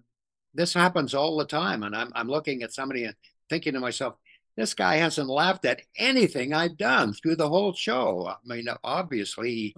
this 0.53 0.73
happens 0.73 1.13
all 1.13 1.37
the 1.37 1.45
time. 1.45 1.83
And 1.83 1.95
I'm, 1.95 2.11
I'm 2.15 2.27
looking 2.27 2.63
at 2.63 2.73
somebody 2.73 3.03
and 3.03 3.15
thinking 3.49 3.73
to 3.73 3.79
myself, 3.79 4.15
this 4.57 4.73
guy 4.73 4.95
hasn't 4.95 5.29
laughed 5.29 5.65
at 5.65 5.81
anything 5.97 6.53
I've 6.53 6.77
done 6.77 7.13
through 7.13 7.35
the 7.35 7.49
whole 7.49 7.73
show. 7.73 8.27
I 8.27 8.35
mean, 8.45 8.67
obviously, 8.83 9.75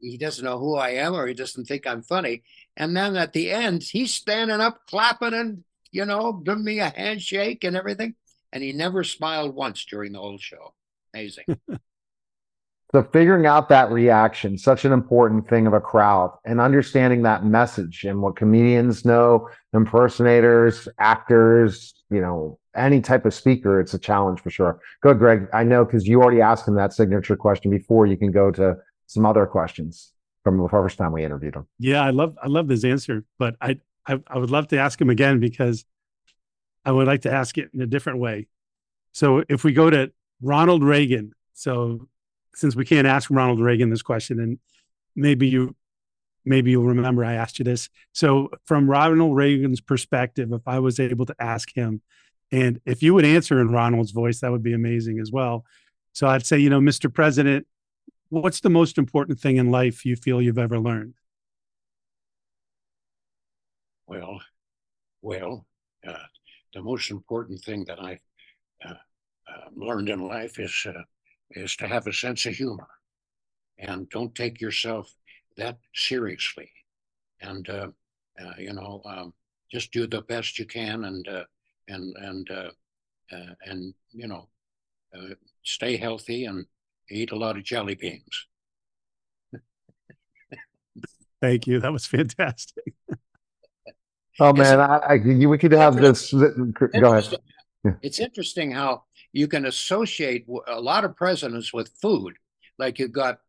he 0.00 0.16
doesn't 0.16 0.44
know 0.44 0.58
who 0.58 0.76
I 0.76 0.90
am 0.90 1.14
or 1.14 1.26
he 1.26 1.34
doesn't 1.34 1.66
think 1.66 1.86
I'm 1.86 2.02
funny. 2.02 2.42
And 2.76 2.96
then 2.96 3.16
at 3.16 3.32
the 3.32 3.50
end, 3.50 3.82
he's 3.82 4.14
standing 4.14 4.60
up, 4.60 4.86
clapping 4.88 5.34
and, 5.34 5.64
you 5.90 6.04
know, 6.04 6.32
giving 6.32 6.64
me 6.64 6.78
a 6.80 6.90
handshake 6.90 7.64
and 7.64 7.76
everything. 7.76 8.14
And 8.52 8.62
he 8.62 8.72
never 8.72 9.04
smiled 9.04 9.54
once 9.54 9.84
during 9.84 10.12
the 10.12 10.20
whole 10.20 10.38
show. 10.38 10.72
Amazing. 11.16 11.58
So 12.92 13.02
figuring 13.02 13.46
out 13.46 13.68
that 13.70 13.90
reaction, 13.90 14.56
such 14.56 14.84
an 14.84 14.92
important 14.92 15.48
thing 15.48 15.66
of 15.66 15.72
a 15.72 15.80
crowd 15.80 16.34
and 16.44 16.60
understanding 16.60 17.22
that 17.24 17.44
message 17.44 18.04
and 18.04 18.22
what 18.22 18.36
comedians 18.36 19.04
know, 19.04 19.50
impersonators, 19.74 20.88
actors, 20.98 21.94
you 22.10 22.20
know, 22.20 22.58
any 22.76 23.00
type 23.00 23.26
of 23.26 23.34
speaker, 23.34 23.80
it's 23.80 23.92
a 23.94 23.98
challenge 23.98 24.40
for 24.40 24.50
sure. 24.50 24.80
Go, 25.02 25.14
Greg. 25.14 25.48
I 25.52 25.64
know 25.64 25.84
because 25.84 26.06
you 26.06 26.22
already 26.22 26.40
asked 26.40 26.68
him 26.68 26.76
that 26.76 26.92
signature 26.92 27.36
question 27.36 27.70
before. 27.70 28.06
You 28.06 28.16
can 28.16 28.30
go 28.30 28.50
to 28.52 28.76
some 29.06 29.26
other 29.26 29.46
questions 29.46 30.12
from 30.44 30.58
the 30.58 30.68
first 30.68 30.96
time 30.96 31.12
we 31.12 31.24
interviewed 31.24 31.56
him. 31.56 31.66
Yeah, 31.78 32.02
I 32.02 32.10
love 32.10 32.38
I 32.42 32.46
love 32.46 32.68
this 32.68 32.84
answer, 32.84 33.24
but 33.38 33.56
I, 33.60 33.80
I 34.06 34.20
I 34.28 34.38
would 34.38 34.50
love 34.50 34.68
to 34.68 34.78
ask 34.78 35.00
him 35.00 35.10
again 35.10 35.40
because 35.40 35.84
I 36.84 36.92
would 36.92 37.08
like 37.08 37.22
to 37.22 37.32
ask 37.32 37.58
it 37.58 37.70
in 37.74 37.80
a 37.80 37.86
different 37.86 38.20
way. 38.20 38.46
So 39.12 39.42
if 39.48 39.64
we 39.64 39.72
go 39.72 39.90
to 39.90 40.12
Ronald 40.42 40.82
Reagan, 40.82 41.32
so 41.54 42.08
since 42.54 42.76
we 42.76 42.84
can't 42.84 43.06
ask 43.06 43.30
Ronald 43.30 43.60
Reagan 43.60 43.90
this 43.90 44.02
question, 44.02 44.40
and 44.40 44.58
maybe 45.14 45.48
you 45.48 45.74
maybe 46.44 46.70
you'll 46.70 46.84
remember 46.84 47.24
I 47.24 47.34
asked 47.34 47.58
you 47.58 47.64
this. 47.64 47.88
So 48.12 48.50
from 48.64 48.88
Ronald 48.88 49.36
Reagan's 49.36 49.80
perspective, 49.80 50.52
if 50.52 50.66
I 50.66 50.78
was 50.78 51.00
able 51.00 51.26
to 51.26 51.34
ask 51.40 51.74
him, 51.74 52.02
and 52.52 52.80
if 52.86 53.02
you 53.02 53.14
would 53.14 53.24
answer 53.24 53.60
in 53.60 53.70
Ronald's 53.70 54.12
voice, 54.12 54.40
that 54.40 54.52
would 54.52 54.62
be 54.62 54.72
amazing 54.72 55.18
as 55.18 55.32
well. 55.32 55.64
So 56.12 56.28
I'd 56.28 56.46
say, 56.46 56.58
you 56.58 56.70
know, 56.70 56.80
Mr. 56.80 57.12
President, 57.12 57.66
what's 58.28 58.60
the 58.60 58.70
most 58.70 58.96
important 58.96 59.40
thing 59.40 59.56
in 59.56 59.70
life 59.70 60.06
you 60.06 60.16
feel 60.16 60.40
you've 60.40 60.58
ever 60.58 60.78
learned? 60.78 61.14
Well, 64.06 64.40
well, 65.20 65.66
uh, 66.06 66.14
the 66.72 66.82
most 66.82 67.10
important 67.10 67.60
thing 67.64 67.84
that 67.86 67.98
uh, 67.98 68.14
uh, 68.84 68.94
learned 69.74 70.08
in 70.08 70.20
life 70.20 70.58
is 70.58 70.86
uh, 70.86 71.02
is 71.52 71.76
to 71.76 71.86
have 71.86 72.06
a 72.06 72.12
sense 72.12 72.46
of 72.46 72.54
humor, 72.54 72.88
and 73.78 74.08
don't 74.10 74.34
take 74.34 74.60
yourself 74.60 75.12
that 75.56 75.78
seriously, 75.94 76.70
and 77.40 77.68
uh, 77.68 77.88
uh, 78.40 78.52
you 78.58 78.72
know, 78.72 79.00
um, 79.04 79.32
just 79.70 79.92
do 79.92 80.06
the 80.06 80.22
best 80.22 80.58
you 80.58 80.66
can, 80.66 81.04
and 81.04 81.28
uh, 81.28 81.44
and 81.88 82.14
and 82.16 82.50
uh, 82.50 82.70
uh, 83.32 83.54
and 83.64 83.94
you 84.12 84.28
know, 84.28 84.48
uh, 85.16 85.34
stay 85.62 85.96
healthy 85.96 86.44
and 86.44 86.66
eat 87.10 87.32
a 87.32 87.36
lot 87.36 87.56
of 87.56 87.64
jelly 87.64 87.94
beans. 87.94 88.46
Thank 91.40 91.66
you. 91.66 91.80
That 91.80 91.92
was 91.92 92.06
fantastic. 92.06 92.94
Oh 94.38 94.52
man, 94.52 94.80
I, 94.80 94.98
I 94.98 95.16
we 95.46 95.58
could 95.58 95.72
have 95.72 95.96
this. 95.96 96.32
Go 96.32 96.72
ahead. 96.92 97.34
It's 98.02 98.20
interesting 98.20 98.72
how 98.72 99.04
you 99.36 99.46
can 99.46 99.66
associate 99.66 100.46
a 100.66 100.80
lot 100.80 101.04
of 101.04 101.14
presidents 101.14 101.70
with 101.70 101.90
food. 102.00 102.36
Like 102.78 102.98
you've 102.98 103.12
got 103.12 103.40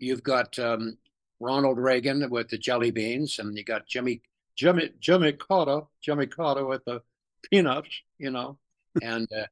you've 0.00 0.24
got 0.24 0.58
um, 0.58 0.98
Ronald 1.38 1.78
Reagan 1.78 2.28
with 2.30 2.48
the 2.48 2.58
jelly 2.58 2.90
beans, 2.90 3.38
and 3.38 3.56
you 3.56 3.62
got 3.62 3.86
Jimmy 3.86 4.22
Jimmy 4.56 4.90
Jimmy 4.98 5.32
Carter 5.34 5.82
Jimmy 6.02 6.26
Carter 6.26 6.66
with 6.66 6.84
the 6.84 7.00
peanuts, 7.48 8.02
you 8.18 8.32
know, 8.32 8.58
and 9.02 9.32
uh, 9.32 9.46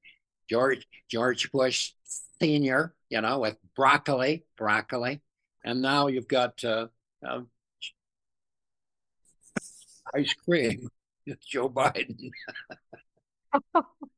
George 0.51 0.85
George 1.09 1.53
Bush 1.53 1.93
Senior, 2.41 2.93
you 3.09 3.21
know, 3.21 3.39
with 3.39 3.57
broccoli 3.77 4.45
broccoli, 4.59 5.21
and 5.65 5.81
now 5.81 6.09
you've 6.09 6.27
got 6.27 6.65
uh, 6.65 6.89
um, 7.25 7.47
ice 10.13 10.35
cream. 10.45 10.89
Joe 11.49 11.71
Biden. 11.71 12.31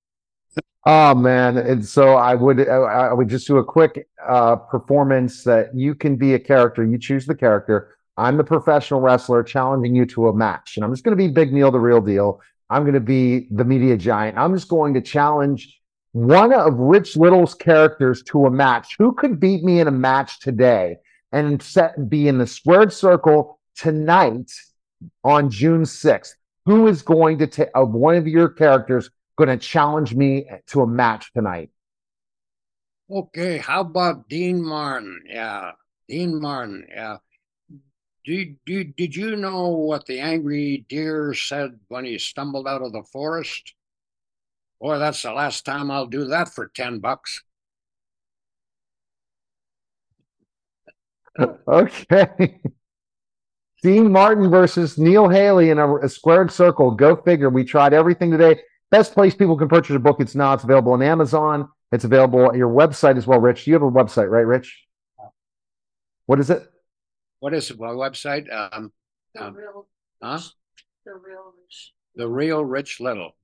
Oh 0.89 1.17
man, 1.17 1.59
and 1.59 1.85
so 1.85 2.15
I 2.15 2.37
would 2.37 2.69
I 2.69 3.13
would 3.13 3.29
just 3.29 3.49
do 3.49 3.59
a 3.59 3.65
quick 3.65 4.07
uh 4.25 4.55
performance 4.55 5.43
that 5.43 5.75
you 5.75 5.97
can 5.97 6.15
be 6.15 6.35
a 6.35 6.39
character. 6.39 6.85
You 6.85 6.97
choose 6.97 7.27
the 7.27 7.35
character. 7.35 7.97
I'm 8.17 8.37
the 8.37 8.45
professional 8.45 9.01
wrestler 9.01 9.43
challenging 9.43 9.97
you 9.97 10.07
to 10.07 10.29
a 10.29 10.33
match, 10.33 10.77
and 10.77 10.85
I'm 10.85 10.93
just 10.93 11.03
going 11.03 11.17
to 11.17 11.23
be 11.23 11.29
Big 11.29 11.53
Neil, 11.53 11.73
the 11.73 11.81
real 11.81 12.01
deal. 12.01 12.41
I'm 12.71 12.83
going 12.85 12.95
to 12.95 13.01
be 13.01 13.49
the 13.51 13.65
media 13.65 13.97
giant. 13.97 14.39
I'm 14.39 14.55
just 14.55 14.69
going 14.69 14.95
to 14.95 15.01
challenge 15.01 15.81
one 16.13 16.53
of 16.53 16.75
Rich 16.75 17.17
Little's 17.17 17.55
characters 17.55 18.23
to 18.25 18.47
a 18.47 18.51
match. 18.51 18.95
Who 18.97 19.13
could 19.13 19.41
beat 19.41 19.65
me 19.65 19.81
in 19.81 19.89
a 19.89 19.93
match 19.93 20.39
today 20.39 20.99
and 21.33 21.61
set 21.61 22.09
be 22.09 22.29
in 22.29 22.39
the 22.39 22.47
squared 22.47 22.93
circle 22.93 23.59
tonight 23.75 24.53
on 25.25 25.51
June 25.51 25.83
6th? 25.83 26.35
Who 26.65 26.87
is 26.87 27.03
going 27.03 27.39
to 27.39 27.47
take 27.49 27.69
of 27.75 27.91
one 27.91 28.15
of 28.15 28.27
your 28.27 28.49
characters 28.49 29.11
going 29.37 29.49
to 29.49 29.57
challenge 29.59 30.15
me 30.15 30.47
to 30.69 30.83
a 30.83 30.87
match 30.87 31.33
tonight. 31.33 31.71
Okay, 33.11 33.59
how 33.59 33.81
about 33.83 34.29
Dean 34.29 34.63
Martin? 34.63 35.23
Yeah, 35.29 35.73
Dean 36.09 36.41
Martin. 36.41 36.87
Yeah, 36.91 37.19
Did, 38.25 38.59
did, 38.67 38.97
did 38.97 39.17
you 39.17 39.37
know 39.37 39.69
what 39.69 40.05
the 40.07 40.21
angry 40.21 40.85
deer 40.89 41.33
said 41.33 41.79
when 41.89 42.05
he 42.05 42.19
stumbled 42.19 42.67
out 42.69 42.83
of 42.83 42.93
the 42.93 43.05
forest? 43.05 43.75
Boy, 44.81 44.99
that's 44.99 45.23
the 45.23 45.33
last 45.33 45.65
time 45.65 45.91
I'll 45.91 46.07
do 46.07 46.25
that 46.27 46.49
for 46.55 46.67
ten 46.69 46.99
bucks. 47.01 47.43
Okay. 51.69 52.61
Dean 53.83 54.11
Martin 54.11 54.51
versus 54.51 54.99
Neil 54.99 55.29
Haley 55.29 55.71
in 55.71 55.79
a, 55.79 55.97
a 55.97 56.09
squared 56.09 56.51
circle. 56.51 56.91
Go 56.91 57.15
figure. 57.17 57.51
We 57.51 57.65
tried 57.65 57.93
everything 57.93 58.31
today. 58.31 58.61
Best 58.91 59.15
place 59.15 59.35
people 59.35 59.57
can 59.57 59.69
purchase 59.69 59.97
a 59.97 59.99
book. 59.99 60.21
It's 60.21 60.35
now. 60.35 60.53
It's 60.55 60.65
available 60.65 60.93
on 60.93 61.03
Amazon. 61.03 61.69
It's 61.93 62.05
available 62.05 62.47
at 62.47 62.57
your 62.57 62.69
website 62.69 63.17
as 63.17 63.27
well, 63.27 63.41
Rich. 63.41 63.67
You 63.67 63.75
have 63.75 63.83
a 63.83 63.91
website, 63.91 64.31
right, 64.31 64.41
Rich? 64.47 64.85
What 66.27 66.41
is 66.41 66.51
it? 66.51 66.63
What 67.41 67.55
is 67.55 67.71
it, 67.71 67.79
my 67.79 67.89
website? 67.89 68.53
Um, 68.53 68.93
The 69.35 69.45
Um, 69.45 69.55
real, 69.55 69.87
huh? 70.23 70.39
the 71.05 71.13
real 71.15 71.53
rich. 71.63 71.93
The 72.15 72.27
Real 72.29 72.65
Rich 72.65 73.01
Little. 73.01 73.37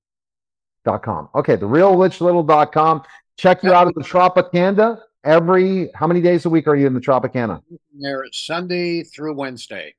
Dot 0.84 1.02
com. 1.02 1.28
Okay, 1.34 1.56
the 1.56 1.66
realrichlittle.com. 1.66 3.02
Check 3.36 3.62
you 3.62 3.72
out 3.72 3.86
at 3.88 3.94
the 3.94 4.00
Tropicana 4.02 5.00
every 5.24 5.90
how 5.94 6.06
many 6.06 6.20
days 6.20 6.46
a 6.46 6.50
week 6.50 6.66
are 6.66 6.74
you 6.74 6.86
in 6.86 6.94
the 6.94 7.00
Tropicana? 7.00 7.62
There 7.98 8.24
Sunday 8.32 9.02
through 9.04 9.34
Wednesday 9.34 9.94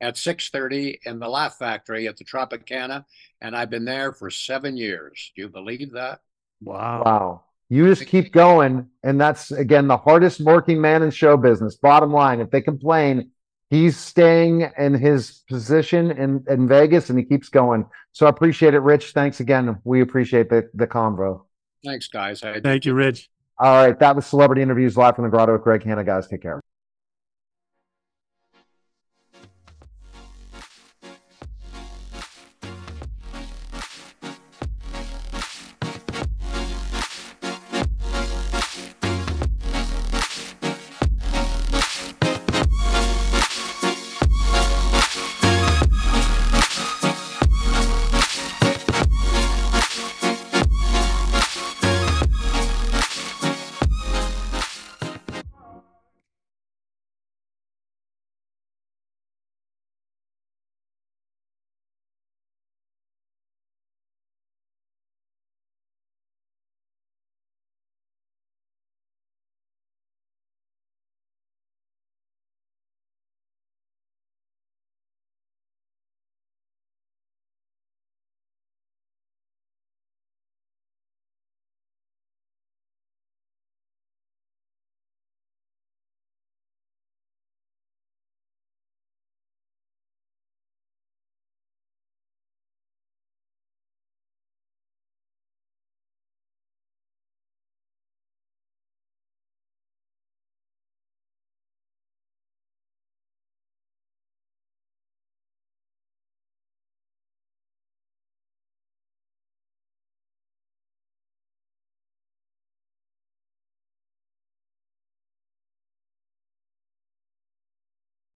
at 0.00 0.16
six 0.16 0.50
thirty 0.50 1.00
in 1.04 1.18
the 1.18 1.28
Laugh 1.28 1.56
Factory 1.58 2.06
at 2.08 2.16
the 2.16 2.24
Tropicana, 2.24 3.04
and 3.40 3.56
I've 3.56 3.70
been 3.70 3.84
there 3.84 4.12
for 4.12 4.30
seven 4.30 4.76
years. 4.76 5.32
Do 5.34 5.42
you 5.42 5.48
believe 5.48 5.92
that? 5.92 6.20
Wow. 6.60 7.02
Wow. 7.04 7.42
You 7.68 7.86
just 7.88 8.06
keep 8.06 8.32
going. 8.32 8.88
And 9.02 9.20
that's 9.20 9.50
again 9.50 9.88
the 9.88 9.96
hardest 9.96 10.40
working 10.40 10.80
man 10.80 11.02
in 11.02 11.10
show 11.10 11.36
business. 11.36 11.76
Bottom 11.76 12.12
line, 12.12 12.40
if 12.40 12.50
they 12.50 12.60
complain, 12.60 13.30
he's 13.70 13.96
staying 13.96 14.70
in 14.78 14.94
his 14.94 15.42
position 15.48 16.12
in, 16.12 16.44
in 16.48 16.68
Vegas 16.68 17.10
and 17.10 17.18
he 17.18 17.24
keeps 17.24 17.48
going. 17.48 17.84
So 18.12 18.26
I 18.26 18.28
appreciate 18.28 18.74
it, 18.74 18.80
Rich. 18.80 19.12
Thanks 19.12 19.40
again. 19.40 19.78
We 19.84 20.00
appreciate 20.00 20.48
the, 20.48 20.70
the 20.74 20.86
convo. 20.86 21.42
Thanks, 21.84 22.08
guys. 22.08 22.42
I 22.42 22.60
Thank 22.60 22.84
you, 22.84 22.94
Rich. 22.94 23.28
All 23.58 23.86
right. 23.86 23.98
That 23.98 24.14
was 24.14 24.26
Celebrity 24.26 24.62
Interviews 24.62 24.96
live 24.96 25.16
from 25.16 25.24
the 25.24 25.30
Grotto 25.30 25.52
with 25.52 25.62
Greg 25.62 25.82
Hanna, 25.82 26.04
guys. 26.04 26.28
Take 26.28 26.42
care. 26.42 26.60